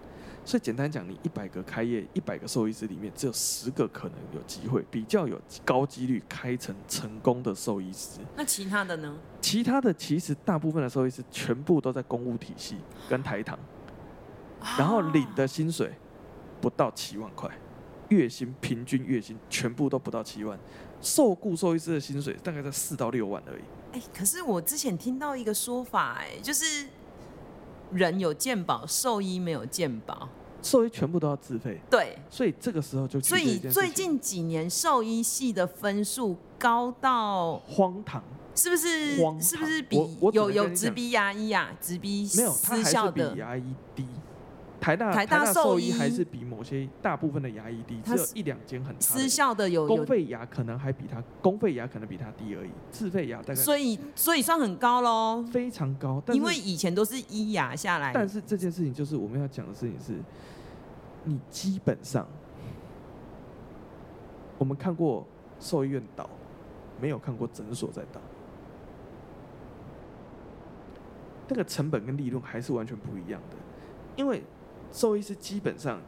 [0.45, 8.21] 所以简单讲，你一百个开业，一百个兽医师里面，只有十个可能有机会，比较有高几率开成成功的兽医师。
[8.35, 9.15] 那其他的呢？
[9.43, 12.77] 其他的其实大部分的兽医师全部都在公务体系
[13.11, 13.59] 跟台糖，
[14.79, 15.93] 然后领的薪水
[16.63, 17.51] 不到七万块，
[18.09, 20.59] 月薪平均月薪全部都不到七万。
[21.03, 23.63] 受雇兽医师的薪水大概在四到六万而已。
[23.93, 26.87] 哎，可是我之前听到一个说法，哎，就是
[27.93, 30.29] 人有健保，兽医没有健保。
[30.61, 38.23] 兽医全部都要自费，对，所以这个时候就所以最近几年兽医系的分数高到荒唐，
[38.57, 39.17] 是不是？
[39.41, 39.97] 是不是比
[40.33, 41.71] 有有直逼牙医啊？
[41.81, 43.63] 直逼没有，私校的比牙医
[43.95, 44.05] 低。
[44.81, 49.15] 台大台大兽医还是比某些大部分的牙医低，只有一两间很差。
[49.15, 53.55] 私校的有公费牙可能还比他公费牙可能比他低而已，自费牙大概。
[53.55, 56.23] 所以所以算很高喽，非常高。
[56.29, 58.13] 因为以前都是医牙下来。
[58.13, 60.15] 但是这件事情就是我们要讲的事情是。
[61.25, 62.27] 你基本上，
[64.57, 65.27] 我们看过
[65.61, 66.31] 兽医院倒，
[67.03, 68.21] 没有看过诊所在倒。
[71.49, 73.57] 那个成本跟利润还是完全不一样的。
[74.17, 74.43] 因为
[74.93, 76.01] 兽医师基本上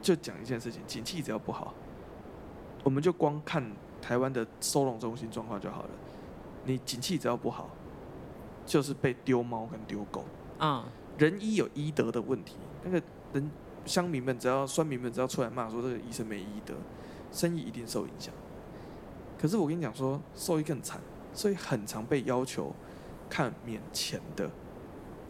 [0.00, 1.74] 就讲一件事情：景气只要不好，
[2.84, 3.64] 我们就光看
[4.00, 5.90] 台湾的收容中心状况就好了。
[6.64, 7.70] 你景气只要不好，
[8.66, 10.24] 就是被丢猫跟丢狗。
[10.58, 10.84] 啊，
[11.18, 13.02] 人医有医德的问题，那个
[13.32, 13.50] 人。
[13.86, 16.74] 乡民们只要酸民们只要出来骂说这个医生没医德，
[17.32, 18.32] 生意一定受影响。
[19.38, 21.00] 可是我跟你讲说，兽医更惨，
[21.32, 22.74] 所以很常被要求
[23.30, 24.50] 看免钱的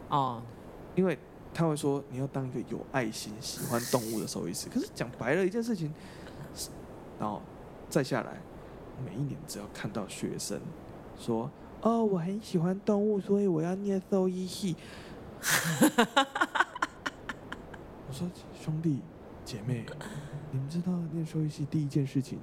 [0.08, 0.42] 哦，
[0.96, 1.16] 因为
[1.52, 4.68] 他会说你要当一个有爱心、喜欢动物的兽医师。
[4.68, 5.92] 可是讲白了一件事情，
[7.18, 7.42] 然后
[7.88, 8.40] 再下来，
[9.04, 10.60] 每一年只要看到学生
[11.18, 11.50] 说
[11.82, 14.76] 哦，我很喜欢动物，所以我要念兽医系。
[18.08, 18.28] 我说
[18.60, 19.00] 兄弟
[19.44, 19.86] 姐妹，
[20.50, 22.38] 你们知道念兽医系第一件事情，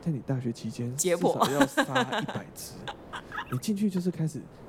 [0.00, 1.82] 在你大学期间至少要杀
[2.20, 2.72] 一百只，
[3.50, 4.40] 你进去就是开始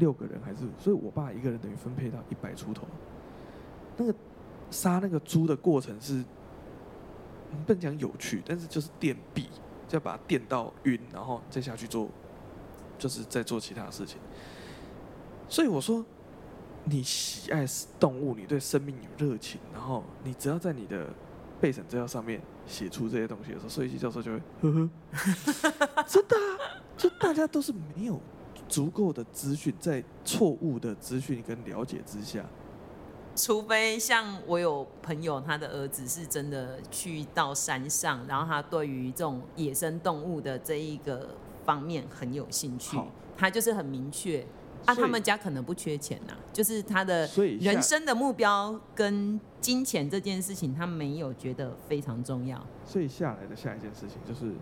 [0.00, 2.84] 六个人还是，所以我爸一个人等于分配到一百出头。
[3.96, 4.12] 那个
[4.72, 6.24] 杀那个猪的过程是，
[7.64, 9.44] 不能讲有趣，但是就是电毙，
[9.86, 12.08] 就要把它电到晕，然后再下去做，
[12.98, 14.18] 就是在做其他事情。
[15.48, 16.04] 所以我说。
[16.82, 17.66] 你喜爱
[18.00, 21.10] 动物，你对生命有热情，然后你只要在你的
[21.60, 28.18] 备审资料上面写出这些东西的时候，兽医系教授就会呵呵， 真的啊，就大家都是没有
[28.70, 32.46] 足够的资讯，在错误的资讯跟了解之下，
[33.36, 41.30] 除非像我有朋友，他的儿子是真的去到山上，然后他对于这种野生动物的这一个
[41.64, 42.96] 方面很有兴趣，
[43.36, 44.46] 他就是很明确。
[44.86, 47.28] 啊，他们家可能不缺钱呐，就是他的
[47.60, 52.58] 人生的目标跟金钱这件事情，他没有觉得非常重要。
[52.86, 54.54] 所以下来的下一件事情就是，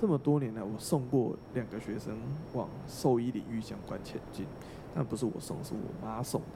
[0.00, 2.16] 这么多年来，我送过两个学生
[2.54, 4.46] 往兽医领域相关前进，
[4.94, 6.46] 但不是我送，是我妈送的。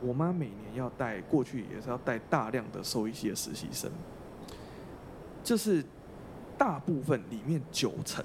[0.00, 3.88] 我妈每年要带，过去也是要带大量的兽医系的实习生，
[5.44, 5.84] 就是
[6.58, 8.24] 大部分里面九成。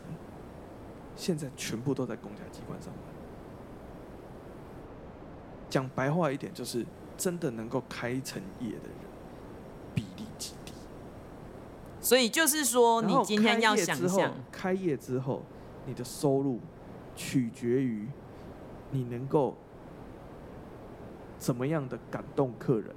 [1.15, 3.03] 现在全部都在公家机关上班。
[5.69, 6.83] 讲白话一点，就是
[7.15, 8.97] 真的能够开成业的人
[9.93, 10.73] 比例极低。
[12.07, 15.43] 所以就是说，你今天要想象开业之后，
[15.85, 16.57] 你的收入
[17.17, 18.07] 取决于
[18.91, 19.57] 你能够
[21.37, 22.95] 怎么样的感动客人，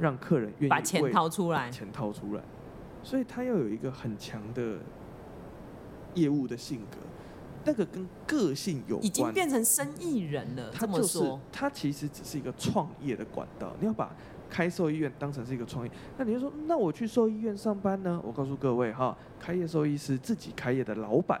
[0.00, 2.42] 让客人愿意把钱掏出来，钱掏出来。
[3.04, 4.78] 所以他要有一个很强的
[6.14, 6.96] 业务的性格。
[7.66, 10.72] 那个跟个性有关，已经变成生意人了。
[10.72, 13.72] 他就是，他其实只是一个创业的管道。
[13.78, 14.12] 你要把
[14.48, 18.20] 开兽医院当成是一个创业，那你就说，那我去兽医院上班呢？
[18.24, 21.40] 我告诉各位哈，开业兽医师自己开业的老板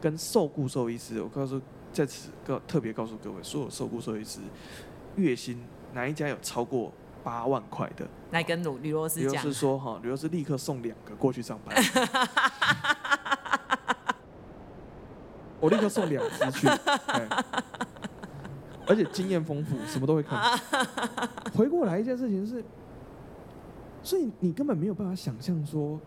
[0.00, 1.60] 跟受雇兽医师，我告诉
[1.92, 4.40] 在此告特别告诉各位，所有受雇兽医师
[5.16, 6.92] 月薪哪一家有超过
[7.22, 8.06] 八万块的？
[8.30, 9.30] 来跟鲁吕罗斯讲。
[9.30, 11.76] 吕罗斯说哈，吕罗斯立刻送两个过去上班。
[15.60, 16.66] 我立刻送两只去，
[18.86, 20.58] 而且经验丰富，什么都会看。
[21.54, 22.62] 回过来一件事情是，
[24.02, 25.98] 所以你根本没有办法想象说，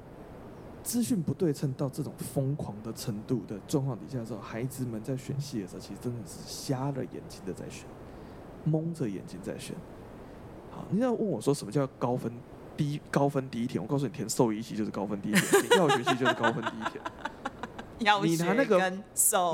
[0.84, 7.86] 资讯不对称到这种疯狂的程度的状况底下的时候，孩子们在选戏的时候，其实真的是瞎了眼睛的在选，
[8.63, 9.75] 蒙着眼睛在选。
[10.71, 12.32] 好，你要问我说什么叫高分
[12.75, 13.82] 低高分低一填？
[13.82, 16.84] 我告诉你，填兽医系就是高分低一填，填药学系就是高分低一
[17.97, 18.23] 填。
[18.23, 18.93] 你拿那个，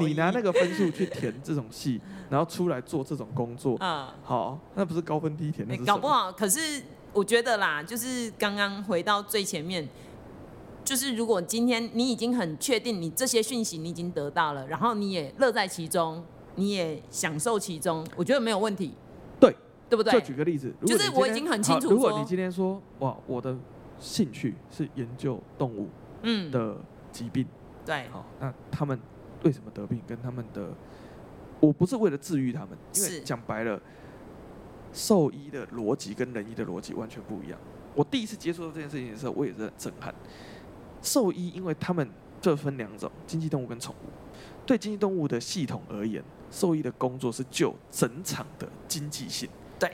[0.01, 6.31] 你拿那个分数去填这种戏， 然后出来做这种工作，嗯，好，那不是高分第一填，那是搞不好。
[6.31, 6.81] 可是
[7.13, 9.87] 我觉得啦，就是刚刚回到最前面，
[10.83, 16.23] 就是如果今天你已经很确定你这些讯息你已经得到了，然后你也乐在其中，
[16.55, 18.93] 你也享受其中，我觉得没有问题。
[19.39, 19.55] 对，
[19.89, 20.13] 对不对？
[20.13, 21.89] 就举个例子，就是我已经很清楚。
[21.89, 23.55] 如果你今天说，哇，我的
[23.99, 25.87] 兴趣是研究动物，
[26.23, 26.75] 嗯的
[27.11, 27.45] 疾病。
[27.85, 28.99] 对，好，那他们
[29.43, 30.01] 为什么得病？
[30.07, 30.73] 跟他们的，
[31.59, 33.81] 我不是为了治愈他们，因为讲白了，
[34.93, 37.59] 兽医的逻辑跟人医的逻辑完全不一样。
[37.95, 40.13] 我第一次接触到这件事情的时候，我也是很震撼。
[41.01, 42.09] 兽医，因为他们
[42.41, 44.09] 这分两种，经济动物跟宠物。
[44.65, 49.49] 对经济动物的系统而言，兽医的工作是救整场的经济性。
[49.77, 49.91] 对，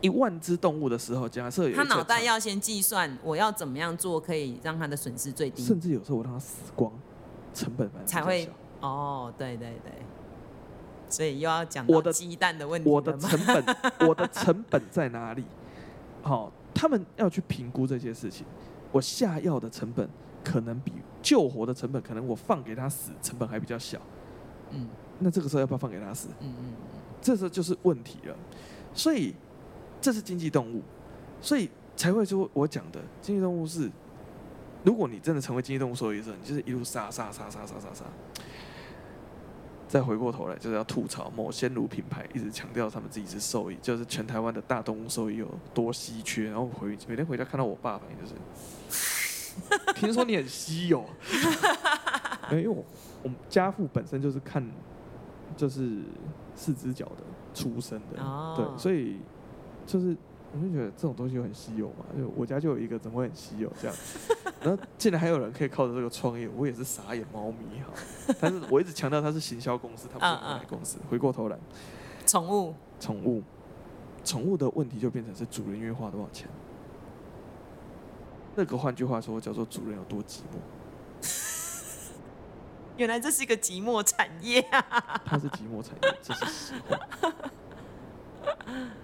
[0.00, 6.92] 一万只动物的时候，假设有他脑袋要先计算，我要怎么样做可以让他的损失最低，甚至有时候我让他死光。
[7.54, 8.50] 成本才会
[8.80, 9.92] 哦，对对对，
[11.08, 12.90] 所以又要讲我的鸡蛋的问题。
[12.90, 13.76] 我的成本，
[14.08, 15.44] 我的成本在哪里？
[16.22, 18.44] 好，他们要去评估这些事情。
[18.92, 20.08] 我下药的成本
[20.42, 20.92] 可能比
[21.22, 23.98] 救活的成本，可能我放给他死成本还比较小。
[24.70, 24.88] 嗯，
[25.20, 26.28] 那这个时候要不要放给他死？
[26.40, 26.72] 嗯嗯嗯，
[27.22, 28.36] 这时候就是问题了。
[28.92, 29.34] 所以
[30.00, 30.82] 这是经济动物，
[31.40, 33.90] 所以才会说我讲的经济动物是。
[34.84, 38.04] 如果你真的成为经济动物兽医师，你就是一路杀杀杀杀杀杀杀，
[39.88, 46.50] 再回过头来就是要吐槽某鲜乳品牌一直强调他们自己是兽医，就是全台湾的大动物兽医有多稀缺。
[46.50, 51.02] 然后回每天回家看到我爸，反应就是，听说你很稀有，
[52.52, 52.84] 因为我
[53.22, 54.62] 我们家父本身就是看
[55.56, 56.02] 就是
[56.54, 57.24] 四只脚的
[57.54, 58.18] 出生的，
[58.54, 59.16] 对，所以
[59.86, 60.14] 就是。
[60.54, 63.96] 我就觉得这种东西很稀有嘛，就我家就有一个，怎么会很稀有这样？
[64.62, 67.92] 然后竟然还有人可以靠着这个创业，我也是傻眼猫咪哈。
[68.40, 70.98] 但是我一直强调它是行销公司，它不是买卖公司。
[71.10, 71.58] 回过头来，
[72.24, 73.42] 宠物，宠物，
[74.24, 76.48] 宠物的问题就变成是主人愿意花多少钱。
[78.54, 80.60] 那个换句话说叫做主人有多寂寞。
[82.96, 85.20] 原来这是一个寂寞产业啊！
[85.24, 86.96] 它是寂寞产业，这是实话。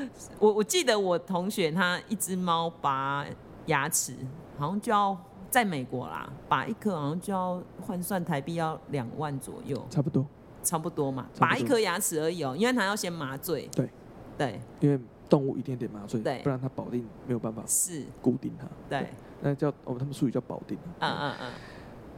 [0.38, 3.24] 我我记得我同学他一只猫拔
[3.66, 4.14] 牙齿，
[4.58, 5.16] 好像就要
[5.50, 10.26] 在美国啦，拔一颗好像就要换算台币要两万左右，差不多，
[10.62, 13.90] 差不多嘛，拔一颗牙齿而已哦，因为他要先麻醉，对，
[14.36, 19.08] 对，因为动物一定得麻醉，对，不然它保定没有办法是固定它，对，
[19.40, 21.52] 那叫哦，他们术语叫保定，嗯嗯嗯，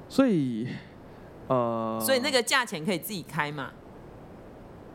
[0.08, 0.68] 所以
[1.48, 3.70] 呃，所以那个价钱可以自己开嘛。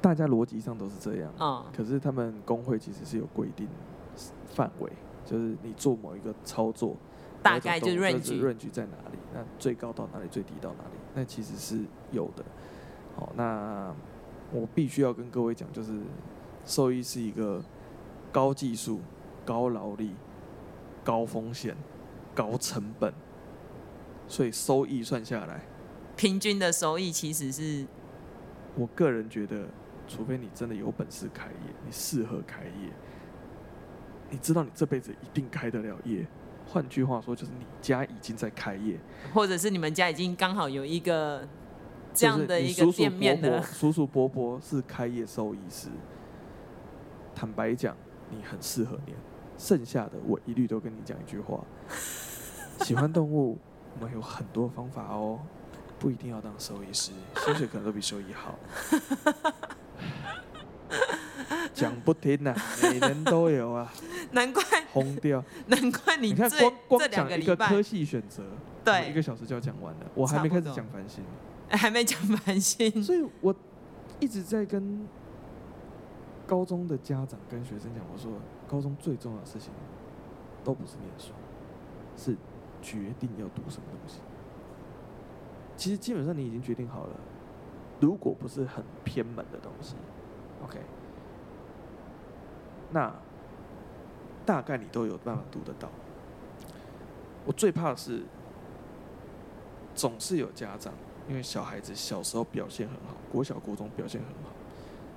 [0.02, 3.68] 大家逻辑上都是这样，嗯，可是他们工会其实是有规定
[4.46, 4.90] 范围，
[5.26, 6.96] 就是你做某一个操作，
[7.44, 12.46] 大概就是 range 在哪里，那最高到哪里，最低到哪里，那其实是有的。
[13.18, 13.94] 好，那
[14.54, 15.92] 我必须要跟各位讲，就是
[16.66, 17.62] 兽医是一个
[18.32, 19.02] 高技术、
[19.44, 20.14] 高劳力、
[21.04, 21.76] 高风险、
[22.34, 23.14] 高成本，
[24.30, 25.66] 所以收益算下来，
[26.16, 27.86] 平均的收益其实是，
[28.76, 29.68] 我个人觉得。
[30.10, 32.92] 除非你真的有本事开业，你适合开业，
[34.30, 36.26] 你知道你这辈子一定开得了业。
[36.66, 39.00] 换句话说，就是你家已经在开业，
[39.34, 41.48] 或者是你们家已经刚好有一个
[42.14, 45.88] 这样的一个店面的叔叔伯伯是开业兽医师。
[47.34, 47.96] 坦白讲，
[48.30, 49.18] 你很适合念。
[49.58, 51.64] 剩下的我一律都跟你讲一句话：
[52.86, 53.58] 喜欢动物，
[53.96, 55.40] 我们有很多方法哦，
[55.98, 58.58] 不一定要当兽医师，薪水可能都比兽医好。
[61.80, 63.92] 讲不停呐、啊， 每人都有啊，
[64.32, 68.44] 难怪轰掉，难怪你，你看光光讲一个科系选择，
[68.84, 71.24] 对，一个小时就要讲完了，我还没开始讲繁星，
[71.70, 73.56] 还没讲繁星，所以我
[74.20, 75.08] 一直在跟
[76.46, 78.32] 高中的家长跟学生讲，我说
[78.68, 79.72] 高中最重要的事情
[80.64, 81.32] 都不是念书，
[82.18, 82.36] 是
[82.82, 84.20] 决定要读什么东西。
[85.78, 87.16] 其实基本上你已经决定好了，
[88.02, 89.96] 如果不是很偏门的东西。
[90.62, 90.78] OK，
[92.92, 93.14] 那
[94.46, 95.90] 大概你都有办法读得到。
[97.46, 98.24] 我最怕的是，
[99.96, 100.94] 总是有家长
[101.28, 104.50] 因为小孩子小时候表现很好，国小、国中表现很好，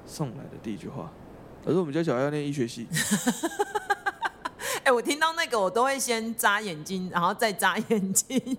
[0.07, 1.11] 送来的第一句话，
[1.65, 2.87] 可是我们家小孩要念医学系。
[4.85, 8.57] 哎、我听到那个，我都会先眨眼睛，然后再眨眼睛。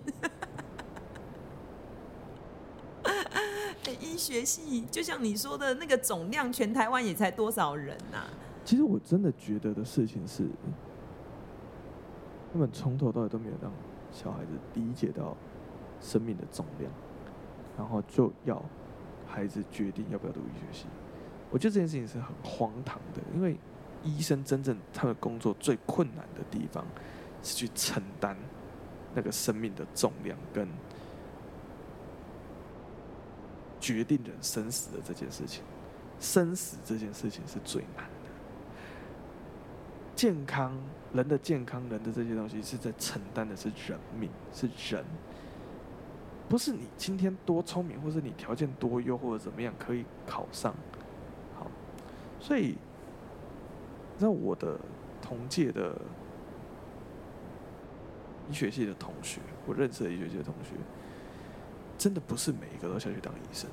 [4.00, 8.28] 医学系就像你说的那个总量，全台湾也才多少人呐、啊？
[8.64, 10.48] 其实我真的觉得的事情是，
[12.52, 13.70] 他们从头到尾都没有让
[14.10, 15.36] 小孩子理解到
[16.00, 16.90] 生命的重量，
[17.76, 18.62] 然后就要
[19.26, 20.86] 孩子决定要不要读医学系。
[21.50, 23.56] 我觉得这件事情是很荒唐的，因为
[24.02, 26.84] 医生真正他的工作最困难的地方
[27.42, 28.36] 是去承担
[29.14, 30.66] 那个生命的重量跟。
[33.80, 35.62] 决定人生死的这件事情，
[36.18, 38.08] 生死这件事情是最难。
[40.24, 40.72] 健康，
[41.12, 45.04] 人的健康，人的这些东西是在承担的是人命，是人，
[46.48, 50.74] 不是你今天多聪明，或是你条件多优，或者怎么样可以考上。
[51.54, 51.66] 好，
[52.40, 52.78] 所以，
[54.18, 54.80] 那我的
[55.20, 55.94] 同届的
[58.48, 60.70] 医学系的同学，我认识的医学系的同学。
[61.98, 63.68] 真的不是每一个都下去当医生，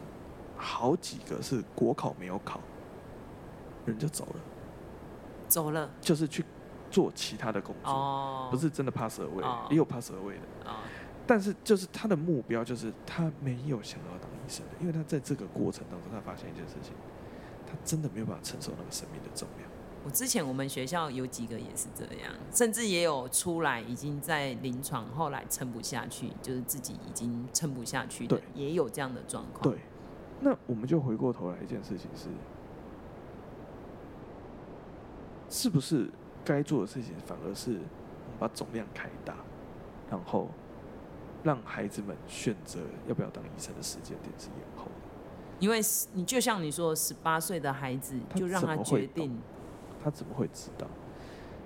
[0.57, 2.59] 好几个是国考没有考，
[3.85, 4.41] 人就走了，
[5.51, 6.45] 走了，就是去
[6.89, 8.49] 做其他的工作，oh.
[8.49, 9.69] 不是真的 pass away，、oh.
[9.69, 10.77] 也有 pass away 的，oh.
[11.27, 16.93] 但是就是他的目标就是他没有想要当医生的，因为他在这个过程当中，他发现一件事情，
[17.67, 19.69] 他真的没有办法承受那个生命的重量。
[20.03, 29.61] 我之前我们学校有几个也是这样，甚至也有出来已经在临床，后来撑不下去，就是自己已经撑不下去的，也有这样的状况。
[29.61, 29.79] 对，
[30.39, 32.29] 那我们就回过头来一件事情是，
[35.51, 36.09] 是不是
[36.43, 39.35] 该做的事情反而是我们把总量开大，
[40.09, 40.49] 然后
[41.43, 44.91] 让孩子们选择要不要当医生的时间点是延后的？
[45.59, 45.79] 因为
[46.13, 49.37] 你就像你说，十八岁的孩子就让他决定。
[50.03, 50.87] 他怎么会知道？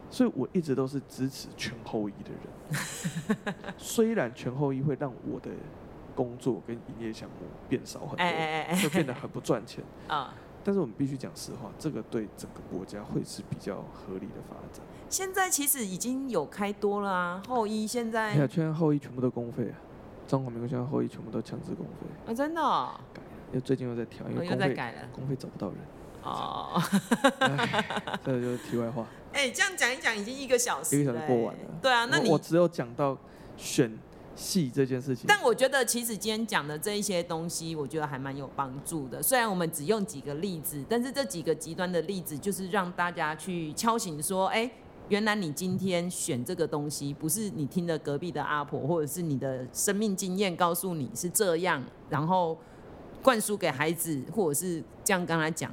[0.10, 3.64] 所以我一直都是支持全后医的人。
[3.78, 5.52] 虽然全后医会让我的
[6.16, 10.34] 工作跟营业项目变少很多，会变得很不赚钱啊。
[10.68, 14.84] 但是我们必须讲实话，这个对整个国家会是比较合理的发展。
[15.12, 18.34] 现在其实已经有开多了啊，后医现在。
[18.48, 19.78] 现在后医全部都公费啊。
[20.28, 23.00] 中华民国现在后医全部都强制公费啊，真的、哦？
[23.14, 24.76] 改了，因为最近又在调，因为公费
[25.14, 25.78] 公费找不到人。
[26.24, 26.82] 哦，
[28.26, 29.06] 这个就是题外话。
[29.32, 31.62] 哎、欸，这样讲一讲，已经一个小时，一个小时过完了。
[31.80, 33.16] 对啊，那你我只有讲到
[33.56, 33.96] 选
[34.36, 35.26] 戏这件事情。
[35.28, 39.24] 但我觉得，其实今天讲的这一些东西，我觉得还蛮有帮助的。
[39.24, 44.70] 虽然我们只用几个例子，但是这几个极端的例子，就是让大家去敲醒说：哎、
[45.10, 52.58] 原来你今天选这个东西，不是你听的隔壁的阿婆，或者是你的生命经验告诉你是这样，然后
[53.24, 55.72] 灌输给孩子，或者是这样跟他讲。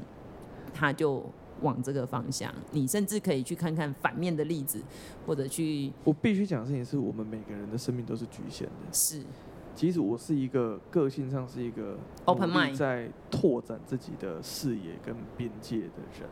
[0.74, 1.22] 他就
[1.62, 4.82] 往这个方向，你甚至可以去看看反面的例子，
[5.26, 5.92] 或者去。
[6.04, 8.92] 我必须讲的事情是我们每个人的生命都是局限的。
[8.92, 9.22] 是，
[9.74, 16.28] 其实我是一个个性上是一个 open mind，在拓展自己的视野跟边界的人，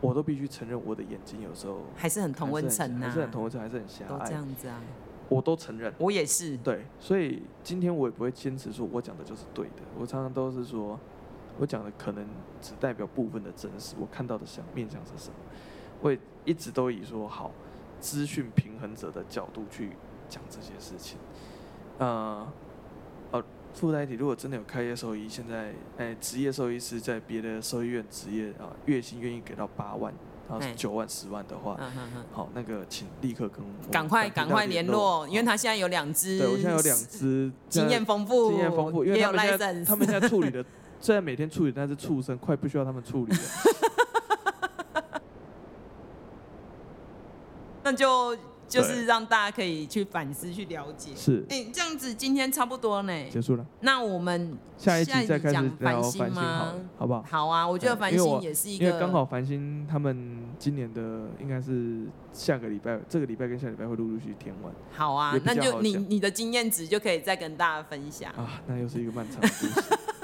[0.00, 4.18] 我都必须承认我的眼睛有时候还是很同温层呐，还是很同温层，还是很狭隘。
[4.18, 4.80] 都这样子啊，
[5.28, 5.92] 我都承认。
[5.98, 6.56] 我也是。
[6.58, 10.98] 对，所以今天我也不会坚持说我讲的就是对的，我常常都是说。
[11.58, 12.24] 我讲的可能
[12.60, 15.36] 只代表部分的真实，我看到的想面向是什么？
[16.00, 17.50] 我也一直都以说好
[18.00, 19.90] 资讯平衡者的角度去
[20.28, 21.18] 讲这些事情。
[21.98, 22.46] 呃，
[23.32, 23.44] 呃，
[23.74, 30.14] 附带一提，如果真的有开业兽医，现在哎，职业兽医师在别的兽医院职业啊，月薪愿意给到八万，
[30.48, 31.76] 然后九万、十万的话，
[32.32, 40.64] 好，那个请立刻跟我赶快赶快联络，因为他现在有两只，对我现在有两只，经验丰富，经验丰富，因为他们现在他们现在处理的。
[41.00, 43.40] 虽然每天处理，但是畜生快不需要他们处理了。
[47.84, 48.36] 那就
[48.68, 51.12] 就是让大家可以去反思、去了解。
[51.16, 51.42] 是。
[51.48, 53.30] 哎、欸，这样子今天差不多呢。
[53.30, 53.64] 结束了。
[53.80, 56.74] 那我们下一集再开始聊繁星吗？
[56.98, 57.24] 好，好不好？
[57.26, 58.84] 好啊，我觉得繁星也是一个。
[58.84, 64.70] 因为刚好繁星他们今年的应该是下个礼拜，这个礼拜跟下礼拜会陆陆续续填完。
[64.92, 68.30] 好啊，好那就你你的经验值就可以再跟大家分享。
[68.32, 69.98] 啊，那又是一个漫长的故事。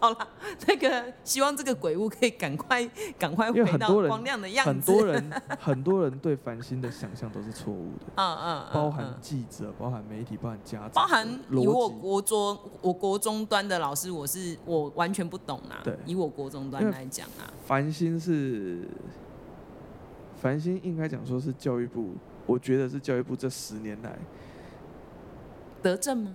[0.00, 0.28] 好了，
[0.66, 2.84] 那个希望这个鬼屋可以赶快
[3.18, 4.70] 赶快回到光亮的样子。
[4.70, 8.06] 很多人很多人对繁星的想象都是错误的。
[8.16, 15.80] 嗯嗯，包含记者，包含媒体，包含家长，包含以我国中我国中端的老师，我是我完全不懂啊。
[15.84, 18.88] 对，以我国中端来讲啊，繁星是
[20.40, 22.14] 繁星应该讲说是教育部，
[22.46, 24.18] 我觉得是教育部这十年来
[25.82, 26.34] 得政吗？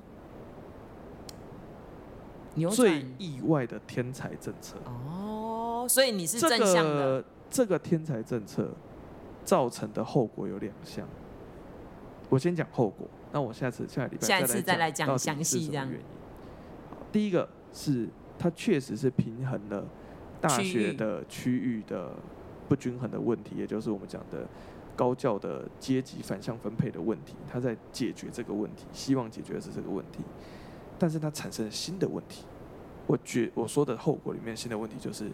[2.72, 7.22] 最意外的天才政策哦，所以你是正向的。
[7.50, 8.70] 这个这个天才政策
[9.44, 11.08] 造成的后果有两项，
[12.30, 15.90] 我先讲后果，那我下次下礼拜下次再来讲详细这样。
[17.12, 19.86] 第一个是它确实是平衡了
[20.42, 22.12] 大学的区域的
[22.68, 24.46] 不均衡的问题，也就是我们讲的
[24.96, 30.20] 高教的阶级反向分配的问题，它在解决这个问题，希望解决的是这个问题。
[30.98, 32.46] 但是它产生了新的问题，
[33.08, 35.30] 我觉我说的后果里面新的问题就是，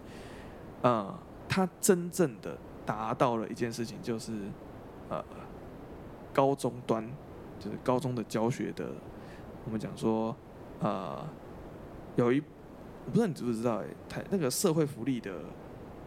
[0.82, 1.14] 呃，
[1.47, 4.34] 它真正的达到了一件事情，就是
[5.09, 5.24] 呃，
[6.34, 7.07] 高中端
[7.59, 8.89] 就是高中的教学的，
[9.66, 10.36] 我们讲说，
[10.80, 11.24] 呃，
[12.16, 12.41] 有一
[13.05, 15.32] 我不知道你知不知道哎，台那个社会福利的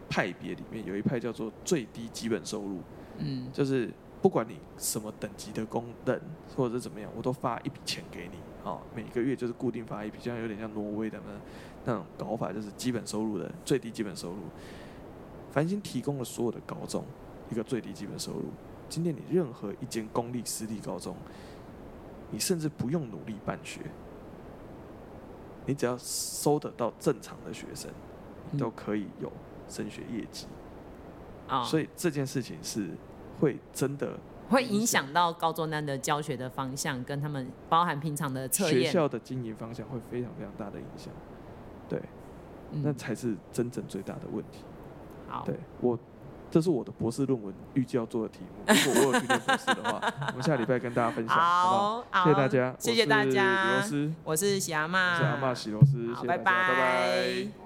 [0.09, 2.79] 派别里面有一派叫做最低基本收入，
[3.17, 3.89] 嗯，就是
[4.21, 6.21] 不管你什么等级的工人
[6.55, 8.37] 或者是怎么样，我都发一笔钱给你。
[8.65, 11.31] 哦，每个月就是固定发一笔，这样有点像挪威的那
[11.85, 14.37] 那种搞法，就是基本收入的最低基本收入。
[15.51, 17.05] 繁星提供了所有的高中
[17.51, 18.45] 一个最低基本收入。
[18.89, 21.15] 今天你任何一间公立私立高中，
[22.31, 23.81] 你甚至不用努力办学，
[25.67, 27.91] 你只要收得到正常的学生，
[28.49, 29.31] 你都可以有
[29.69, 30.47] 升学业绩。
[31.47, 32.89] 啊，所以这件事情是
[33.39, 34.17] 会真的。
[34.49, 38.83] 会影响到高中端的教学的方向，跟他们包含平常的测验。
[38.83, 41.11] 学校的经营方向会非常非常大的影响，
[41.89, 41.99] 对，
[42.71, 44.59] 嗯、那才是真正最大的问题。
[45.27, 45.97] 好，对我，
[46.51, 48.73] 这是我的博士论文预计要做的题目。
[48.85, 52.23] 如果我有去念博士的话， 我们下礼拜跟大家分享，好，好不好？
[52.23, 53.83] 谢谢大家，谢谢大家。
[54.23, 56.67] 我是喜阿妈，喜阿妈喜螺丝，谢谢大家，拜拜。
[56.67, 57.64] 拜拜。